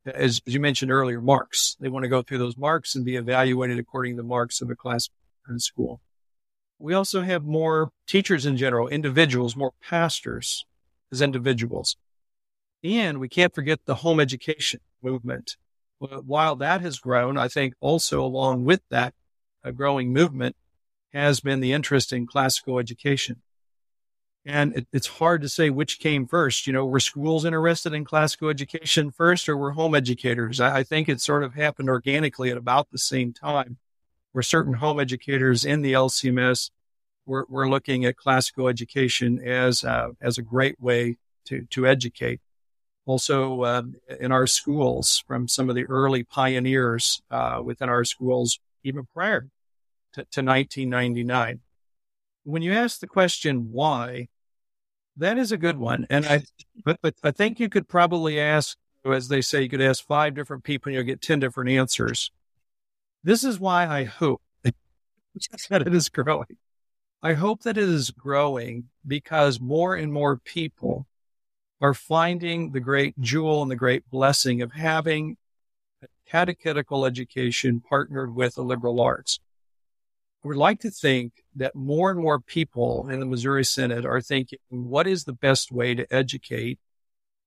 as, 0.06 0.42
you 0.46 0.60
mentioned 0.60 0.92
earlier, 0.92 1.22
marks. 1.22 1.76
They 1.80 1.90
want 1.90 2.04
to 2.04 2.10
go 2.10 2.22
through 2.22 2.38
those 2.38 2.58
marks 2.58 2.96
and 2.96 3.04
be 3.04 3.18
evaluated 3.18 3.78
according 3.78 4.16
to 4.16 4.22
the 4.22 4.28
marks 4.28 4.62
of 4.62 4.70
a 4.70 4.76
class 4.76 5.10
school. 5.58 6.00
We 6.80 6.94
also 6.94 7.22
have 7.22 7.44
more 7.44 7.92
teachers 8.08 8.46
in 8.46 8.56
general, 8.56 8.88
individuals, 8.88 9.56
more 9.56 9.74
pastors 9.84 10.66
as 11.12 11.22
individuals. 11.22 11.98
And 12.84 13.20
we 13.20 13.28
can't 13.28 13.54
forget 13.54 13.82
the 13.86 13.96
home 13.96 14.20
education 14.20 14.80
movement. 15.04 15.58
While 16.00 16.56
that 16.56 16.82
has 16.82 17.00
grown, 17.00 17.38
I 17.38 17.48
think 17.48 17.76
also 17.80 18.24
along 18.24 18.66
with 18.66 18.82
that 18.90 19.14
a 19.64 19.72
growing 19.72 20.14
movement 20.14 20.56
has 21.14 21.40
been 21.40 21.60
the 21.60 21.74
interest 21.74 22.14
in 22.14 22.26
classical 22.26 22.80
education. 22.80 23.42
And 24.46 24.76
it, 24.76 24.88
it's 24.92 25.08
hard 25.08 25.42
to 25.44 25.50
say 25.50 25.70
which 25.70 26.00
came 26.00 26.26
first. 26.26 26.66
You 26.66 26.74
know, 26.74 26.86
were 26.86 27.00
schools 27.00 27.46
interested 27.46 27.94
in 27.94 28.06
classical 28.06 28.50
education 28.50 29.12
first 29.12 29.48
or 29.48 29.56
were 29.56 29.72
home 29.72 29.94
educators? 29.94 30.60
I, 30.60 30.80
I 30.80 30.84
think 30.84 31.08
it 31.08 31.22
sort 31.22 31.44
of 31.44 31.54
happened 31.54 31.90
organically 31.90 32.50
at 32.50 32.58
about 32.58 32.90
the 32.92 32.98
same 32.98 33.34
time 33.34 33.78
where 34.32 34.42
certain 34.42 34.74
home 34.76 35.00
educators 35.00 35.66
in 35.66 35.82
the 35.82 35.94
LCMS 35.94 36.72
we're, 37.26 37.46
we're 37.48 37.70
looking 37.70 38.06
at 38.06 38.18
classical 38.18 38.68
education 38.68 39.40
as 39.40 39.84
uh, 39.84 40.10
as 40.22 40.38
a 40.38 40.42
great 40.42 40.80
way 40.80 41.18
to 41.46 41.66
to 41.72 41.88
educate. 41.88 42.42
Also, 43.06 43.62
uh, 43.62 43.84
in 44.20 44.32
our 44.32 44.46
schools, 44.46 45.24
from 45.28 45.48
some 45.48 45.70
of 45.70 45.76
the 45.76 45.86
early 45.86 46.24
pioneers 46.24 47.22
uh, 47.32 47.62
within 47.64 47.90
our 47.90 48.04
schools, 48.04 48.60
even 48.84 49.06
prior 49.14 49.42
to, 50.14 50.22
to 50.32 50.42
1999. 50.42 51.60
When 52.44 52.62
you 52.62 52.74
ask 52.74 53.00
the 53.00 53.08
question 53.08 53.72
why, 53.72 54.30
that 55.18 55.38
is 55.38 55.52
a 55.52 55.58
good 55.58 55.78
one, 55.78 56.08
and 56.10 56.26
I 56.26 56.44
but, 56.84 56.98
but 57.02 57.16
I 57.24 57.32
think 57.32 57.60
you 57.60 57.70
could 57.70 57.88
probably 57.88 58.40
ask, 58.40 58.78
as 59.06 59.28
they 59.28 59.42
say, 59.42 59.62
you 59.62 59.70
could 59.70 59.82
ask 59.82 60.06
five 60.06 60.34
different 60.34 60.64
people 60.64 60.90
and 60.90 60.96
you'll 60.96 61.04
get 61.04 61.22
ten 61.22 61.40
different 61.40 61.70
answers. 61.70 62.32
This 63.24 63.44
is 63.44 63.60
why 63.60 63.88
I 63.88 64.06
hope 64.06 64.42
that 64.64 65.84
it 65.86 65.94
is 65.94 66.10
growing. 66.10 66.58
I 67.22 67.34
hope 67.34 67.64
that 67.64 67.78
it 67.78 67.88
is 67.88 68.10
growing 68.10 68.86
because 69.06 69.60
more 69.60 69.96
and 69.96 70.12
more 70.12 70.38
people 70.38 71.06
are 71.80 71.94
finding 71.94 72.72
the 72.72 72.80
great 72.80 73.20
jewel 73.20 73.62
and 73.62 73.70
the 73.70 73.76
great 73.76 74.10
blessing 74.10 74.62
of 74.62 74.72
having 74.72 75.38
catechetical 76.28 77.06
education 77.06 77.82
partnered 77.82 78.34
with 78.34 78.56
the 78.56 78.64
liberal 78.64 79.02
arts. 79.02 79.40
We'd 80.44 80.56
like 80.56 80.80
to 80.80 80.90
think 80.90 81.44
that 81.56 81.76
more 81.76 82.10
and 82.10 82.20
more 82.20 82.40
people 82.40 83.08
in 83.10 83.20
the 83.20 83.26
Missouri 83.26 83.64
Synod 83.64 84.06
are 84.06 84.22
thinking, 84.22 84.60
what 84.70 85.06
is 85.06 85.24
the 85.24 85.34
best 85.34 85.72
way 85.72 85.94
to 85.94 86.12
educate 86.14 86.80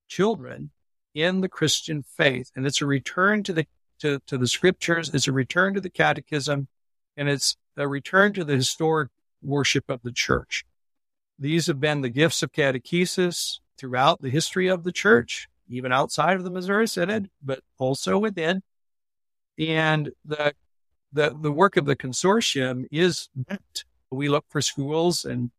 children 0.07 0.71
in 1.13 1.41
the 1.41 1.49
Christian 1.49 2.03
faith? 2.03 2.51
And 2.55 2.65
it's 2.65 2.81
a 2.81 2.85
return 2.85 3.43
to 3.43 3.53
the, 3.53 3.67
to, 3.99 4.19
to 4.27 4.37
the 4.37 4.47
scriptures. 4.47 5.13
It's 5.13 5.27
a 5.27 5.33
return 5.33 5.73
to 5.73 5.81
the 5.81 5.89
catechism 5.89 6.69
and 7.17 7.27
it's 7.27 7.57
a 7.75 7.87
return 7.87 8.33
to 8.33 8.45
the 8.45 8.55
historic 8.55 9.09
worship 9.41 9.89
of 9.89 10.01
the 10.03 10.11
church. 10.11 10.65
These 11.37 11.67
have 11.67 11.79
been 11.79 12.01
the 12.01 12.09
gifts 12.09 12.43
of 12.43 12.51
catechesis 12.51 13.59
throughout 13.77 14.21
the 14.21 14.29
history 14.29 14.67
of 14.67 14.83
the 14.83 14.91
church, 14.91 15.47
even 15.67 15.91
outside 15.91 16.37
of 16.37 16.43
the 16.43 16.51
Missouri 16.51 16.87
Synod, 16.87 17.29
but 17.43 17.61
also 17.77 18.17
within. 18.17 18.61
And 19.57 20.11
the 20.25 20.53
the, 21.13 21.35
the 21.41 21.51
work 21.51 21.77
of 21.77 21.85
the 21.85 21.95
consortium 21.95 22.85
is 22.91 23.29
meant. 23.47 23.85
We 24.11 24.27
look 24.27 24.45
for 24.49 24.61
schools 24.61 25.23
and 25.23 25.49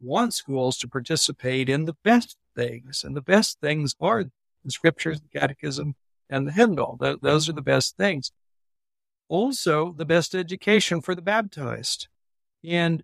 want 0.00 0.34
schools 0.34 0.76
to 0.78 0.88
participate 0.88 1.70
in 1.70 1.86
the 1.86 1.96
best 2.04 2.36
things. 2.54 3.02
And 3.02 3.16
the 3.16 3.22
best 3.22 3.58
things 3.60 3.96
are 3.98 4.24
the 4.24 4.70
scriptures, 4.70 5.20
the 5.20 5.40
catechism, 5.40 5.94
and 6.28 6.46
the 6.46 6.52
hymnal. 6.52 6.98
Th- 7.00 7.18
those 7.22 7.48
are 7.48 7.54
the 7.54 7.62
best 7.62 7.96
things. 7.96 8.30
Also, 9.28 9.92
the 9.96 10.04
best 10.04 10.34
education 10.34 11.00
for 11.00 11.14
the 11.14 11.22
baptized. 11.22 12.08
And 12.62 13.02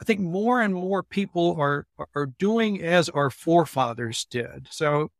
I 0.00 0.04
think 0.04 0.20
more 0.20 0.62
and 0.62 0.74
more 0.74 1.02
people 1.02 1.56
are 1.58 1.86
are 2.14 2.26
doing 2.26 2.82
as 2.82 3.10
our 3.10 3.28
forefathers 3.28 4.24
did. 4.24 4.68
So 4.70 5.10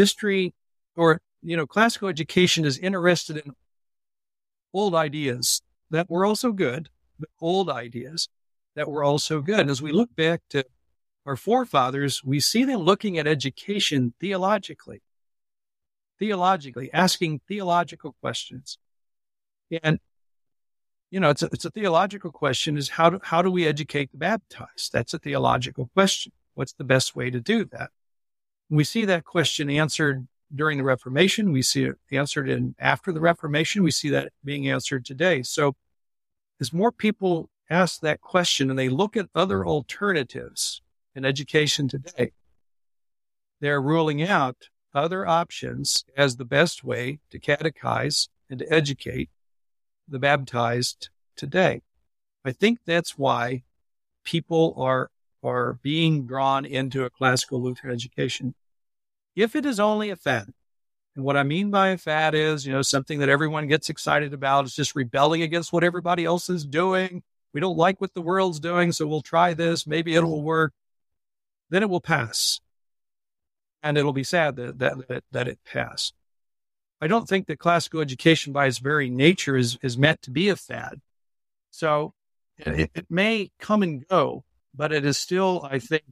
history 0.00 0.54
or 0.96 1.20
you 1.42 1.56
know 1.56 1.66
classical 1.66 2.08
education 2.08 2.64
is 2.64 2.78
interested 2.78 3.36
in 3.36 3.52
old 4.72 4.94
ideas 4.94 5.62
that 5.90 6.08
were 6.08 6.24
also 6.24 6.52
good, 6.52 6.88
but 7.18 7.28
old 7.40 7.68
ideas 7.68 8.28
that 8.76 8.88
were 8.88 9.04
also 9.04 9.40
good. 9.42 9.60
And 9.60 9.70
as 9.70 9.82
we 9.82 9.92
look 9.92 10.14
back 10.14 10.40
to 10.50 10.64
our 11.26 11.36
forefathers, 11.36 12.22
we 12.24 12.40
see 12.40 12.64
them 12.64 12.80
looking 12.80 13.18
at 13.18 13.26
education 13.26 14.14
theologically, 14.20 15.02
theologically, 16.18 16.88
asking 16.92 17.40
theological 17.48 18.14
questions. 18.22 18.78
And 19.82 19.98
you 21.10 21.18
know, 21.20 21.30
it's 21.30 21.42
a, 21.42 21.46
it's 21.46 21.64
a 21.64 21.70
theological 21.70 22.30
question 22.30 22.78
is 22.78 22.90
how 22.90 23.10
do, 23.10 23.20
how 23.22 23.42
do 23.42 23.50
we 23.50 23.66
educate 23.66 24.12
the 24.12 24.18
baptized? 24.18 24.92
That's 24.92 25.12
a 25.12 25.18
theological 25.18 25.90
question. 25.92 26.32
What's 26.54 26.72
the 26.72 26.84
best 26.84 27.16
way 27.16 27.30
to 27.30 27.40
do 27.40 27.64
that? 27.66 27.90
We 28.70 28.84
see 28.84 29.04
that 29.04 29.24
question 29.24 29.68
answered 29.68 30.28
during 30.54 30.78
the 30.78 30.84
Reformation. 30.84 31.52
We 31.52 31.62
see 31.62 31.84
it 31.84 31.96
answered 32.12 32.48
in 32.48 32.76
after 32.78 33.12
the 33.12 33.20
Reformation. 33.20 33.82
We 33.82 33.90
see 33.90 34.10
that 34.10 34.32
being 34.44 34.68
answered 34.68 35.04
today. 35.04 35.42
So 35.42 35.74
as 36.60 36.72
more 36.72 36.92
people 36.92 37.50
ask 37.68 38.00
that 38.00 38.20
question 38.20 38.70
and 38.70 38.78
they 38.78 38.88
look 38.88 39.16
at 39.16 39.28
other 39.34 39.66
alternatives 39.66 40.82
in 41.14 41.24
education 41.24 41.88
today, 41.88 42.32
they're 43.60 43.82
ruling 43.82 44.22
out 44.22 44.68
other 44.94 45.26
options 45.26 46.04
as 46.16 46.36
the 46.36 46.44
best 46.44 46.84
way 46.84 47.18
to 47.30 47.38
catechize 47.38 48.28
and 48.48 48.60
to 48.60 48.72
educate 48.72 49.30
the 50.08 50.18
baptized 50.18 51.10
today. 51.36 51.82
I 52.44 52.52
think 52.52 52.80
that's 52.84 53.18
why 53.18 53.62
people 54.24 54.74
are 54.76 55.10
are 55.42 55.78
being 55.82 56.26
drawn 56.26 56.66
into 56.66 57.04
a 57.04 57.10
classical 57.10 57.62
Lutheran 57.62 57.94
education. 57.94 58.54
If 59.36 59.56
it 59.56 59.64
is 59.64 59.80
only 59.80 60.10
a 60.10 60.16
fad, 60.16 60.52
and 61.16 61.24
what 61.24 61.36
I 61.36 61.42
mean 61.42 61.70
by 61.70 61.88
a 61.88 61.98
fad 61.98 62.34
is, 62.34 62.64
you 62.64 62.72
know, 62.72 62.82
something 62.82 63.18
that 63.18 63.28
everyone 63.28 63.66
gets 63.66 63.88
excited 63.90 64.32
about. 64.32 64.64
It's 64.64 64.74
just 64.74 64.94
rebelling 64.94 65.42
against 65.42 65.72
what 65.72 65.84
everybody 65.84 66.24
else 66.24 66.48
is 66.48 66.64
doing. 66.64 67.22
We 67.52 67.60
don't 67.60 67.76
like 67.76 68.00
what 68.00 68.14
the 68.14 68.22
world's 68.22 68.60
doing, 68.60 68.92
so 68.92 69.06
we'll 69.06 69.22
try 69.22 69.54
this. 69.54 69.86
Maybe 69.86 70.14
it'll 70.14 70.42
work. 70.42 70.72
Then 71.68 71.82
it 71.82 71.90
will 71.90 72.00
pass. 72.00 72.60
And 73.82 73.98
it'll 73.98 74.12
be 74.12 74.24
sad 74.24 74.56
that, 74.56 74.78
that, 74.78 75.08
that, 75.08 75.24
that 75.32 75.48
it 75.48 75.58
passed. 75.64 76.14
I 77.00 77.06
don't 77.06 77.28
think 77.28 77.46
that 77.46 77.58
classical 77.58 78.00
education 78.00 78.52
by 78.52 78.66
its 78.66 78.78
very 78.78 79.10
nature 79.10 79.56
is, 79.56 79.78
is 79.82 79.98
meant 79.98 80.22
to 80.22 80.30
be 80.30 80.48
a 80.48 80.56
fad. 80.56 81.00
So 81.70 82.14
it, 82.58 82.90
it 82.94 83.06
may 83.08 83.50
come 83.58 83.82
and 83.82 84.06
go, 84.06 84.44
but 84.74 84.92
it 84.92 85.04
is 85.04 85.16
still, 85.18 85.66
I 85.68 85.78
think, 85.78 86.02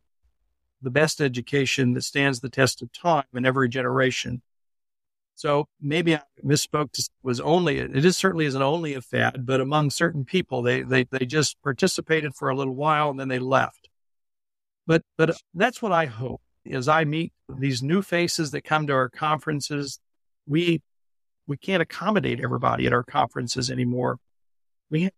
the 0.82 0.90
best 0.90 1.20
education 1.20 1.94
that 1.94 2.02
stands 2.02 2.40
the 2.40 2.48
test 2.48 2.82
of 2.82 2.92
time 2.92 3.24
in 3.34 3.44
every 3.44 3.68
generation. 3.68 4.42
So 5.34 5.68
maybe 5.80 6.16
I 6.16 6.22
misspoke 6.44 6.92
to 6.92 7.08
was 7.22 7.40
only, 7.40 7.78
it 7.78 8.04
is 8.04 8.16
certainly 8.16 8.46
isn't 8.46 8.60
only 8.60 8.94
a 8.94 9.00
fad, 9.00 9.46
but 9.46 9.60
among 9.60 9.90
certain 9.90 10.24
people, 10.24 10.62
they, 10.62 10.82
they, 10.82 11.04
they 11.04 11.26
just 11.26 11.62
participated 11.62 12.34
for 12.34 12.48
a 12.48 12.56
little 12.56 12.74
while 12.74 13.10
and 13.10 13.20
then 13.20 13.28
they 13.28 13.38
left. 13.38 13.88
But, 14.86 15.02
but 15.16 15.36
that's 15.54 15.80
what 15.80 15.92
I 15.92 16.06
hope 16.06 16.40
as 16.68 16.88
I 16.88 17.04
meet 17.04 17.32
these 17.48 17.82
new 17.82 18.02
faces 18.02 18.50
that 18.50 18.64
come 18.64 18.86
to 18.88 18.94
our 18.94 19.08
conferences. 19.08 20.00
We, 20.46 20.82
we 21.46 21.56
can't 21.56 21.82
accommodate 21.82 22.40
everybody 22.40 22.86
at 22.86 22.92
our 22.92 23.04
conferences 23.04 23.70
anymore. 23.70 24.18
We 24.90 25.04
have, 25.04 25.12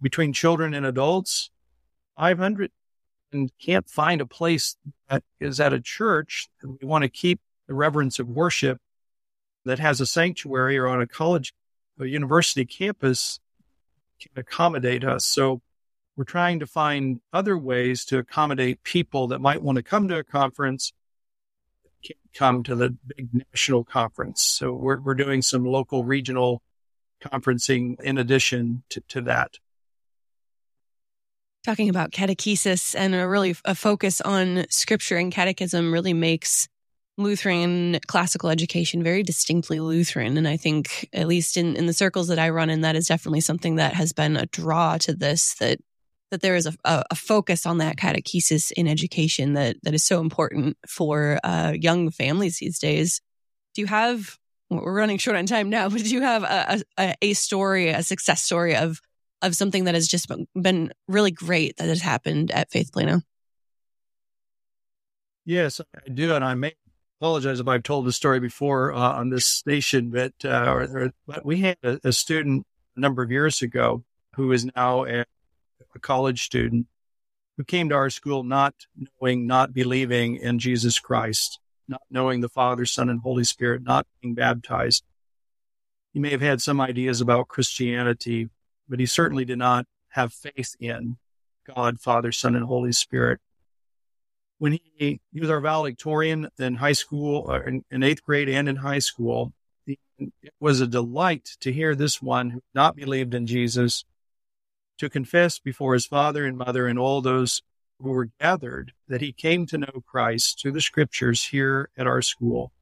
between 0.00 0.32
children 0.32 0.74
and 0.74 0.84
adults, 0.84 1.50
500 2.18 2.70
and 3.32 3.50
can't 3.58 3.88
find 3.88 4.20
a 4.20 4.26
place 4.26 4.76
that 5.08 5.22
is 5.38 5.60
at 5.60 5.72
a 5.72 5.80
church 5.80 6.48
and 6.62 6.78
we 6.80 6.86
want 6.86 7.02
to 7.02 7.08
keep 7.08 7.40
the 7.68 7.74
reverence 7.74 8.18
of 8.18 8.28
worship 8.28 8.78
that 9.64 9.78
has 9.78 10.00
a 10.00 10.06
sanctuary 10.06 10.78
or 10.78 10.86
on 10.86 11.00
a 11.00 11.06
college 11.06 11.54
or 11.98 12.06
university 12.06 12.64
campus 12.64 13.38
can 14.20 14.32
accommodate 14.36 15.04
us. 15.04 15.24
So 15.24 15.60
we're 16.16 16.24
trying 16.24 16.60
to 16.60 16.66
find 16.66 17.20
other 17.32 17.56
ways 17.56 18.04
to 18.06 18.18
accommodate 18.18 18.82
people 18.82 19.28
that 19.28 19.40
might 19.40 19.62
want 19.62 19.76
to 19.76 19.82
come 19.82 20.08
to 20.08 20.18
a 20.18 20.24
conference, 20.24 20.92
can't 22.02 22.18
come 22.34 22.62
to 22.64 22.74
the 22.74 22.96
big 23.16 23.28
national 23.32 23.84
conference. 23.84 24.42
So 24.42 24.72
we're, 24.72 25.00
we're 25.00 25.14
doing 25.14 25.42
some 25.42 25.64
local 25.64 26.04
regional 26.04 26.62
conferencing 27.22 28.00
in 28.00 28.18
addition 28.18 28.82
to, 28.90 29.00
to 29.08 29.20
that 29.22 29.58
talking 31.64 31.88
about 31.88 32.10
catechesis 32.10 32.94
and 32.96 33.14
a 33.14 33.28
really 33.28 33.54
a 33.64 33.74
focus 33.74 34.20
on 34.20 34.64
scripture 34.70 35.16
and 35.16 35.32
catechism 35.32 35.92
really 35.92 36.14
makes 36.14 36.68
Lutheran 37.18 37.98
classical 38.06 38.48
education 38.48 39.02
very 39.02 39.22
distinctly 39.22 39.78
Lutheran. 39.78 40.38
And 40.38 40.48
I 40.48 40.56
think, 40.56 41.08
at 41.12 41.28
least 41.28 41.56
in, 41.56 41.76
in 41.76 41.86
the 41.86 41.92
circles 41.92 42.28
that 42.28 42.38
I 42.38 42.48
run 42.48 42.70
in, 42.70 42.80
that 42.80 42.96
is 42.96 43.06
definitely 43.06 43.42
something 43.42 43.76
that 43.76 43.92
has 43.92 44.12
been 44.12 44.36
a 44.36 44.46
draw 44.46 44.96
to 44.98 45.14
this, 45.14 45.54
that 45.56 45.78
that 46.30 46.42
there 46.42 46.54
is 46.54 46.66
a, 46.66 46.74
a 46.84 47.16
focus 47.16 47.66
on 47.66 47.78
that 47.78 47.96
catechesis 47.96 48.70
in 48.70 48.86
education 48.86 49.54
that, 49.54 49.76
that 49.82 49.94
is 49.94 50.04
so 50.04 50.20
important 50.20 50.76
for 50.86 51.40
uh, 51.42 51.74
young 51.76 52.10
families 52.10 52.58
these 52.58 52.78
days. 52.78 53.20
Do 53.74 53.80
you 53.80 53.88
have, 53.88 54.38
we're 54.70 54.94
running 54.94 55.18
short 55.18 55.36
on 55.36 55.46
time 55.46 55.70
now, 55.70 55.88
but 55.88 56.04
do 56.04 56.08
you 56.08 56.22
have 56.22 56.44
a, 56.44 56.82
a, 56.96 57.14
a 57.20 57.32
story, 57.32 57.88
a 57.88 58.04
success 58.04 58.42
story 58.42 58.76
of 58.76 59.00
of 59.42 59.56
something 59.56 59.84
that 59.84 59.94
has 59.94 60.08
just 60.08 60.30
been 60.54 60.92
really 61.08 61.30
great 61.30 61.76
that 61.76 61.88
has 61.88 62.00
happened 62.00 62.50
at 62.50 62.70
Faith 62.70 62.92
Plano? 62.92 63.22
Yes, 65.44 65.80
I 65.80 66.08
do. 66.08 66.34
And 66.34 66.44
I 66.44 66.54
may 66.54 66.74
apologize 67.20 67.60
if 67.60 67.68
I've 67.68 67.82
told 67.82 68.06
the 68.06 68.12
story 68.12 68.40
before 68.40 68.92
uh, 68.92 68.98
on 68.98 69.30
this 69.30 69.46
station, 69.46 70.10
but, 70.10 70.32
uh, 70.44 70.70
or, 70.70 70.82
or, 70.82 71.12
but 71.26 71.44
we 71.44 71.58
had 71.58 71.76
a, 71.82 71.98
a, 72.04 72.12
student 72.12 72.66
a 72.96 73.00
number 73.00 73.22
of 73.22 73.30
years 73.30 73.62
ago 73.62 74.04
who 74.36 74.52
is 74.52 74.66
now 74.76 75.04
a, 75.04 75.24
a 75.94 75.98
college 76.00 76.44
student 76.44 76.86
who 77.56 77.64
came 77.64 77.88
to 77.88 77.94
our 77.94 78.10
school 78.10 78.42
not 78.42 78.74
knowing, 79.20 79.46
not 79.46 79.74
believing 79.74 80.36
in 80.36 80.58
Jesus 80.58 80.98
Christ, 80.98 81.58
not 81.88 82.00
knowing 82.10 82.40
the 82.40 82.48
Father, 82.48 82.86
Son, 82.86 83.10
and 83.10 83.20
Holy 83.20 83.44
Spirit, 83.44 83.82
not 83.82 84.06
being 84.22 84.34
baptized. 84.34 85.04
He 86.14 86.20
may 86.20 86.30
have 86.30 86.40
had 86.40 86.62
some 86.62 86.80
ideas 86.80 87.20
about 87.20 87.48
Christianity, 87.48 88.48
but 88.90 88.98
he 88.98 89.06
certainly 89.06 89.44
did 89.44 89.58
not 89.58 89.86
have 90.08 90.32
faith 90.32 90.74
in 90.80 91.16
God, 91.64 92.00
Father, 92.00 92.32
Son, 92.32 92.56
and 92.56 92.66
Holy 92.66 92.92
Spirit. 92.92 93.40
When 94.58 94.72
he, 94.72 95.20
he 95.32 95.40
was 95.40 95.48
our 95.48 95.60
valedictorian 95.60 96.48
in 96.58 96.74
high 96.74 96.92
school, 96.92 97.48
uh, 97.48 97.62
in, 97.62 97.84
in, 97.90 98.02
eighth 98.02 98.22
grade 98.24 98.48
and 98.48 98.68
in 98.68 98.76
high 98.76 98.98
school, 98.98 99.52
it 99.86 99.98
was 100.58 100.80
a 100.80 100.86
delight 100.86 101.56
to 101.60 101.72
hear 101.72 101.94
this 101.94 102.20
one 102.20 102.50
who 102.50 102.60
not 102.74 102.96
believed 102.96 103.32
in 103.32 103.46
Jesus 103.46 104.04
to 104.98 105.08
confess 105.08 105.58
before 105.58 105.94
his 105.94 106.04
father 106.04 106.44
and 106.44 106.58
mother 106.58 106.86
and 106.86 106.98
all 106.98 107.22
those 107.22 107.62
who 108.00 108.10
were 108.10 108.28
gathered 108.38 108.92
that 109.08 109.22
he 109.22 109.32
came 109.32 109.64
to 109.66 109.78
know 109.78 110.02
Christ 110.06 110.60
through 110.60 110.72
the 110.72 110.80
scriptures 110.82 111.46
here 111.46 111.88
at 111.96 112.06
our 112.06 112.20
school. 112.20 112.72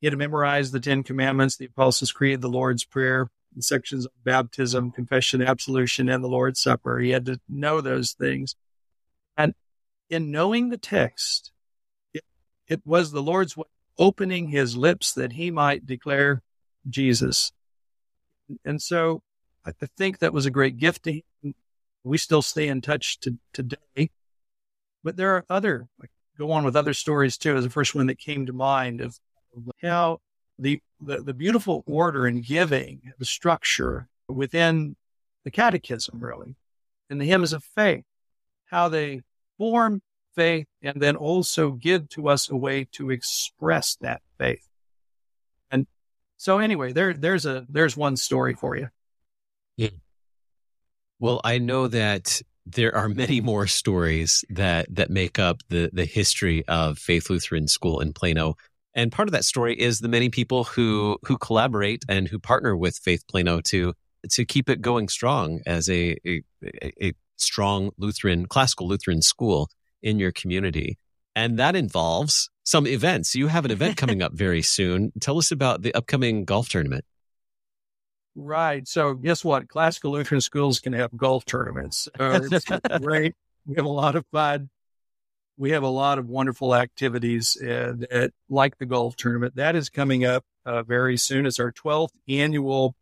He 0.00 0.06
had 0.06 0.16
memorized 0.16 0.72
the 0.72 0.80
Ten 0.80 1.02
Commandments, 1.02 1.56
the 1.56 1.66
Apostles' 1.66 2.12
Creed, 2.12 2.40
the 2.40 2.48
Lord's 2.48 2.84
Prayer, 2.84 3.28
sections 3.60 4.06
of 4.06 4.12
baptism, 4.24 4.90
confession, 4.90 5.42
absolution, 5.42 6.08
and 6.08 6.22
the 6.22 6.28
Lord's 6.28 6.60
Supper. 6.60 6.98
He 6.98 7.10
had 7.10 7.26
to 7.26 7.40
know 7.48 7.80
those 7.80 8.12
things. 8.12 8.54
And 9.36 9.54
in 10.10 10.30
knowing 10.30 10.68
the 10.68 10.78
text, 10.78 11.52
it, 12.12 12.24
it 12.66 12.80
was 12.84 13.10
the 13.10 13.22
Lord's 13.22 13.56
way 13.56 13.64
opening 13.98 14.48
his 14.48 14.76
lips 14.76 15.12
that 15.12 15.32
he 15.32 15.50
might 15.50 15.84
declare 15.84 16.42
Jesus. 16.88 17.52
And 18.64 18.80
so 18.80 19.22
I 19.66 19.72
think 19.96 20.20
that 20.20 20.32
was 20.32 20.46
a 20.46 20.50
great 20.50 20.78
gift 20.78 21.02
to 21.04 21.12
him. 21.12 21.54
We 22.04 22.16
still 22.16 22.42
stay 22.42 22.68
in 22.68 22.80
touch 22.80 23.18
to, 23.20 23.36
today. 23.52 24.10
But 25.02 25.16
there 25.16 25.34
are 25.34 25.44
other, 25.50 25.88
go 26.38 26.52
on 26.52 26.64
with 26.64 26.76
other 26.76 26.94
stories 26.94 27.36
too, 27.36 27.56
as 27.56 27.64
the 27.64 27.70
first 27.70 27.94
one 27.94 28.06
that 28.06 28.18
came 28.18 28.46
to 28.46 28.52
mind 28.52 29.00
of 29.00 29.18
how 29.82 30.20
the, 30.58 30.80
the, 31.00 31.18
the 31.22 31.34
beautiful 31.34 31.84
order 31.86 32.26
and 32.26 32.44
giving, 32.44 33.12
the 33.18 33.24
structure 33.24 34.08
within 34.28 34.96
the 35.44 35.50
catechism, 35.50 36.18
really, 36.20 36.56
and 37.08 37.20
the 37.20 37.26
hymns 37.26 37.52
of 37.52 37.64
faith, 37.64 38.04
how 38.66 38.88
they 38.88 39.22
form 39.56 40.02
faith 40.34 40.66
and 40.82 41.00
then 41.00 41.16
also 41.16 41.72
give 41.72 42.08
to 42.10 42.28
us 42.28 42.50
a 42.50 42.56
way 42.56 42.86
to 42.92 43.10
express 43.10 43.96
that 44.00 44.22
faith. 44.38 44.66
And 45.70 45.86
so 46.36 46.58
anyway, 46.58 46.92
there, 46.92 47.14
there's 47.14 47.46
a, 47.46 47.66
there's 47.68 47.96
one 47.96 48.16
story 48.16 48.54
for 48.54 48.76
you. 48.76 48.88
Yeah. 49.76 49.90
Well, 51.18 51.40
I 51.42 51.58
know 51.58 51.88
that 51.88 52.40
there 52.66 52.94
are 52.94 53.08
many 53.08 53.40
more 53.40 53.66
stories 53.66 54.44
that, 54.50 54.94
that 54.94 55.10
make 55.10 55.38
up 55.38 55.62
the, 55.68 55.90
the 55.92 56.04
history 56.04 56.64
of 56.68 56.98
Faith 56.98 57.30
Lutheran 57.30 57.66
School 57.66 58.00
in 58.00 58.12
Plano. 58.12 58.56
And 58.98 59.12
part 59.12 59.28
of 59.28 59.32
that 59.32 59.44
story 59.44 59.80
is 59.80 60.00
the 60.00 60.08
many 60.08 60.28
people 60.28 60.64
who 60.64 61.18
who 61.24 61.38
collaborate 61.38 62.04
and 62.08 62.26
who 62.26 62.40
partner 62.40 62.76
with 62.76 62.98
Faith 62.98 63.22
Plano 63.28 63.60
to 63.60 63.94
to 64.32 64.44
keep 64.44 64.68
it 64.68 64.80
going 64.80 65.06
strong 65.06 65.60
as 65.66 65.88
a, 65.88 66.16
a, 66.26 66.42
a 67.00 67.12
strong 67.36 67.92
Lutheran 67.96 68.46
classical 68.46 68.88
Lutheran 68.88 69.22
school 69.22 69.70
in 70.02 70.18
your 70.18 70.32
community. 70.32 70.98
And 71.36 71.60
that 71.60 71.76
involves 71.76 72.50
some 72.64 72.88
events. 72.88 73.36
You 73.36 73.46
have 73.46 73.64
an 73.64 73.70
event 73.70 73.96
coming 74.02 74.20
up 74.20 74.32
very 74.32 74.62
soon. 74.62 75.12
Tell 75.20 75.38
us 75.38 75.52
about 75.52 75.82
the 75.82 75.94
upcoming 75.94 76.44
golf 76.44 76.68
tournament. 76.68 77.04
Right. 78.34 78.88
So 78.88 79.14
guess 79.14 79.44
what? 79.44 79.68
Classical 79.68 80.10
Lutheran 80.10 80.40
schools 80.40 80.80
can 80.80 80.92
have 80.94 81.16
golf 81.16 81.44
tournaments. 81.44 82.08
Uh, 82.18 82.40
it's 82.50 82.64
great. 83.00 83.36
We 83.64 83.76
have 83.76 83.86
a 83.86 83.88
lot 83.88 84.16
of 84.16 84.24
fun 84.32 84.70
we 85.58 85.72
have 85.72 85.82
a 85.82 85.88
lot 85.88 86.18
of 86.18 86.28
wonderful 86.28 86.74
activities 86.74 87.60
uh, 87.60 87.92
that, 87.98 88.32
like 88.48 88.78
the 88.78 88.86
golf 88.86 89.16
tournament. 89.16 89.56
That 89.56 89.74
is 89.74 89.90
coming 89.90 90.24
up 90.24 90.44
uh, 90.64 90.84
very 90.84 91.16
soon. 91.16 91.46
It's 91.46 91.58
our 91.58 91.72
12th 91.72 92.12
annual 92.28 92.94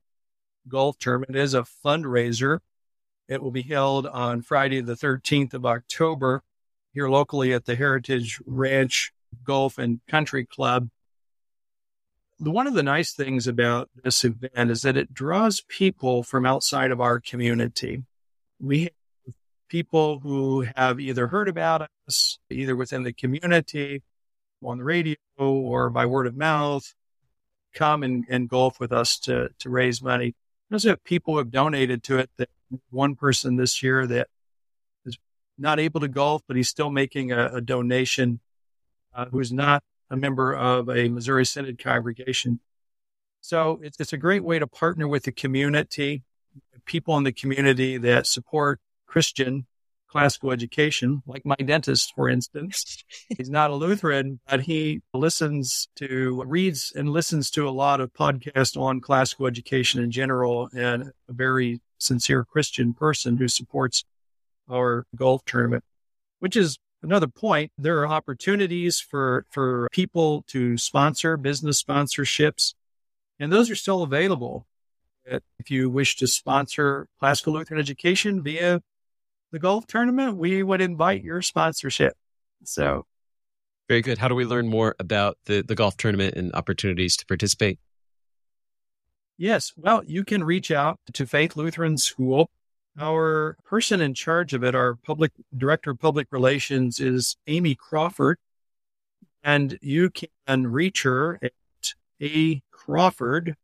golf 0.67 0.99
tournament. 0.99 1.37
It 1.37 1.43
is 1.43 1.55
a 1.55 1.67
fundraiser. 1.85 2.61
It 3.29 3.43
will 3.43 3.51
be 3.51 3.63
held 3.63 4.07
on 4.07 4.41
Friday, 4.41 4.81
the 4.81 4.95
13th 4.95 5.53
of 5.53 5.67
October 5.67 6.43
here 6.95 7.09
locally 7.11 7.53
at 7.53 7.67
the 7.67 7.77
Heritage 7.77 8.41
Ranch 8.47 9.13
Golf 9.45 9.77
and 9.77 10.01
Country 10.09 10.47
Club. 10.47 10.89
one 12.39 12.67
of 12.67 12.75
the 12.75 12.83
nice 12.83 13.13
things 13.13 13.47
about 13.47 13.91
this 14.03 14.25
event 14.25 14.71
is 14.71 14.81
that 14.83 14.97
it 14.97 15.13
draws 15.13 15.61
people 15.69 16.23
from 16.23 16.47
outside 16.47 16.91
of 16.91 17.03
our 17.03 17.21
community. 17.21 18.05
We 18.59 18.91
people 19.69 20.21
who 20.21 20.67
have 20.77 21.01
either 21.01 21.27
heard 21.29 21.49
about 21.49 21.89
us, 22.07 22.39
either 22.51 22.77
within 22.77 23.03
the 23.03 23.13
community, 23.13 24.03
on 24.63 24.79
the 24.79 24.85
radio, 24.85 25.17
or 25.39 25.91
by 25.91 26.07
word 26.07 26.27
of 26.27 26.37
mouth, 26.37 26.95
come 27.75 28.03
and, 28.03 28.25
and 28.29 28.49
golf 28.49 28.81
with 28.81 28.93
us 28.93 29.19
to, 29.21 29.51
to 29.59 29.71
raise 29.71 30.03
money. 30.03 30.35
We 30.71 30.75
also 30.75 30.89
have 30.91 31.05
people 31.05 31.35
who 31.35 31.39
have 31.39 31.51
donated 31.51 32.03
to 32.05 32.19
it. 32.19 32.31
That 32.39 32.49
one 32.91 33.15
person 33.15 33.57
this 33.57 33.83
year 33.83 34.07
that 34.07 34.29
is 35.05 35.17
not 35.59 35.79
able 35.79 36.01
to 36.01 36.09
golf, 36.09 36.43
but 36.49 36.57
he's 36.57 36.69
still 36.69 36.91
making 36.91 37.31
a, 37.31 37.47
a 37.55 37.61
donation, 37.61 38.41
uh, 39.15 39.27
who's 39.27 39.53
not 39.53 39.85
a 40.11 40.17
member 40.17 40.55
of 40.55 40.89
a 40.89 41.09
Missouri 41.09 41.47
Synod 41.47 41.79
congregation. 41.79 42.61
So 43.41 43.79
it's, 43.83 44.01
it's 44.01 44.13
a 44.13 44.19
great 44.19 44.43
way 44.43 44.59
to 44.59 44.67
partner 44.67 45.07
with 45.07 45.25
the 45.25 45.33
community, 45.33 46.25
people 46.85 47.17
in 47.17 47.25
the 47.25 47.33
community 47.33 47.99
that 47.99 48.27
support 48.27 48.81
Christian 49.07 49.67
classical 50.09 50.53
education, 50.53 51.23
like 51.27 51.45
my 51.45 51.57
dentist, 51.57 52.13
for 52.15 52.29
instance. 52.29 53.05
He's 53.37 53.51
not 53.51 53.71
a 53.71 53.75
Lutheran, 53.75 54.41
but 54.49 54.63
he 54.63 55.03
listens 55.13 55.89
to, 55.97 56.43
reads 56.47 56.93
and 56.95 57.11
listens 57.11 57.51
to 57.51 57.69
a 57.69 57.71
lot 57.71 58.01
of 58.01 58.13
podcasts 58.13 58.81
on 58.81 59.01
classical 59.01 59.47
education 59.47 60.03
in 60.03 60.11
general 60.11 60.71
and 60.75 61.11
a 61.29 61.33
very 61.33 61.81
sincere 61.99 62.45
Christian 62.45 62.95
person 62.95 63.37
who 63.37 63.49
supports 63.49 64.05
our 64.71 65.07
golf 65.15 65.45
tournament, 65.45 65.85
which 66.39 66.57
is 66.57 66.79
another 67.03 67.29
point. 67.29 67.73
There 67.77 67.99
are 68.01 68.09
opportunities 68.09 69.01
for, 69.01 69.45
for 69.51 69.89
people 69.93 70.45
to 70.49 70.79
sponsor 70.79 71.37
business 71.37 71.83
sponsorships, 71.83 72.75
and 73.39 73.53
those 73.53 73.71
are 73.71 73.77
still 73.77 74.03
available. 74.03 74.67
If 75.59 75.71
you 75.71 75.91
wish 75.91 76.17
to 76.17 76.27
sponsor 76.27 77.09
classical 77.19 77.55
Lutheran 77.55 77.81
education 77.81 78.43
via 78.43 78.81
the 79.53 79.59
golf 79.59 79.87
tournament, 79.87 80.37
we 80.37 80.63
would 80.63 80.81
invite 80.81 81.23
your 81.23 81.43
sponsorship. 81.43 82.15
So 82.65 83.07
very 83.89 84.03
good. 84.03 84.19
How 84.19 84.29
do 84.29 84.35
we 84.35 84.45
learn 84.45 84.69
more 84.69 84.97
about 84.99 85.39
the, 85.45 85.63
the 85.63 85.77
golf 85.77 85.97
tournament 85.97 86.35
and 86.37 86.53
opportunities 86.55 87.17
to 87.19 87.27
participate? 87.27 87.79
Yes. 89.39 89.73
Well, 89.77 90.03
you 90.05 90.25
can 90.25 90.43
reach 90.43 90.71
out 90.71 90.99
to 91.13 91.27
Faith 91.27 91.57
Lutheran 91.57 91.99
School. 91.99 92.51
Our 92.99 93.59
person 93.65 94.01
in 94.01 94.15
charge 94.15 94.55
of 94.55 94.65
it, 94.65 94.75
our 94.75 94.95
public 94.95 95.33
director 95.57 95.91
of 95.91 96.01
public 96.01 96.29
relations 96.31 96.99
is 96.99 97.37
Amy 97.47 97.75
Crawford. 97.75 98.39
And 99.45 99.79
you 99.83 100.11
can 100.11 100.67
reach 100.67 101.03
her 101.03 101.39
at 101.43 101.53
a 102.21 102.63
Crawford 102.73 103.55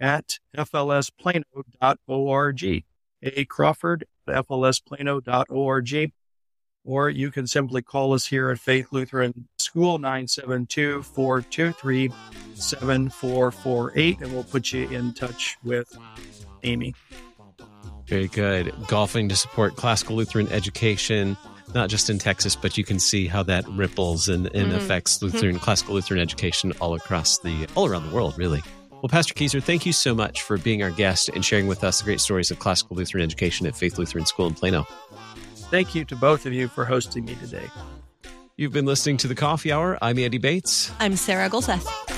at 0.00 0.38
flsplano.org. 0.56 2.84
A 3.22 3.44
Crawford 3.44 4.04
flsplano.org, 4.28 6.12
or 6.84 7.10
you 7.10 7.30
can 7.30 7.46
simply 7.46 7.82
call 7.82 8.12
us 8.12 8.26
here 8.26 8.50
at 8.50 8.58
Faith 8.58 8.88
Lutheran 8.92 9.48
School 9.58 9.98
972 9.98 11.02
423 11.02 12.10
7448, 12.54 14.20
and 14.20 14.32
we'll 14.32 14.44
put 14.44 14.72
you 14.72 14.88
in 14.88 15.14
touch 15.14 15.56
with 15.62 15.96
Amy. 16.62 16.94
Very 18.06 18.28
good. 18.28 18.72
Golfing 18.86 19.28
to 19.28 19.36
support 19.36 19.76
classical 19.76 20.16
Lutheran 20.16 20.48
education, 20.48 21.36
not 21.74 21.90
just 21.90 22.08
in 22.08 22.18
Texas, 22.18 22.56
but 22.56 22.78
you 22.78 22.84
can 22.84 22.98
see 22.98 23.26
how 23.26 23.42
that 23.42 23.68
ripples 23.68 24.28
and, 24.28 24.46
and 24.46 24.68
mm-hmm. 24.68 24.76
affects 24.76 25.20
Lutheran, 25.20 25.56
mm-hmm. 25.56 25.64
classical 25.64 25.94
Lutheran 25.94 26.20
education 26.20 26.72
all 26.80 26.94
across 26.94 27.38
the, 27.38 27.66
all 27.74 27.86
around 27.86 28.08
the 28.08 28.14
world, 28.14 28.38
really. 28.38 28.62
Well, 29.00 29.08
Pastor 29.08 29.32
Kieser, 29.32 29.62
thank 29.62 29.86
you 29.86 29.92
so 29.92 30.12
much 30.12 30.42
for 30.42 30.58
being 30.58 30.82
our 30.82 30.90
guest 30.90 31.28
and 31.28 31.44
sharing 31.44 31.68
with 31.68 31.84
us 31.84 32.00
the 32.00 32.04
great 32.04 32.20
stories 32.20 32.50
of 32.50 32.58
classical 32.58 32.96
Lutheran 32.96 33.22
education 33.22 33.64
at 33.66 33.76
Faith 33.76 33.96
Lutheran 33.96 34.26
School 34.26 34.48
in 34.48 34.54
Plano. 34.54 34.88
Thank 35.70 35.94
you 35.94 36.04
to 36.06 36.16
both 36.16 36.46
of 36.46 36.52
you 36.52 36.66
for 36.66 36.84
hosting 36.84 37.24
me 37.24 37.36
today. 37.36 37.68
You've 38.56 38.72
been 38.72 38.86
listening 38.86 39.16
to 39.18 39.28
the 39.28 39.36
Coffee 39.36 39.70
Hour. 39.70 39.98
I'm 40.02 40.18
Andy 40.18 40.38
Bates. 40.38 40.90
I'm 40.98 41.14
Sarah 41.14 41.48
Gulseth. 41.48 42.17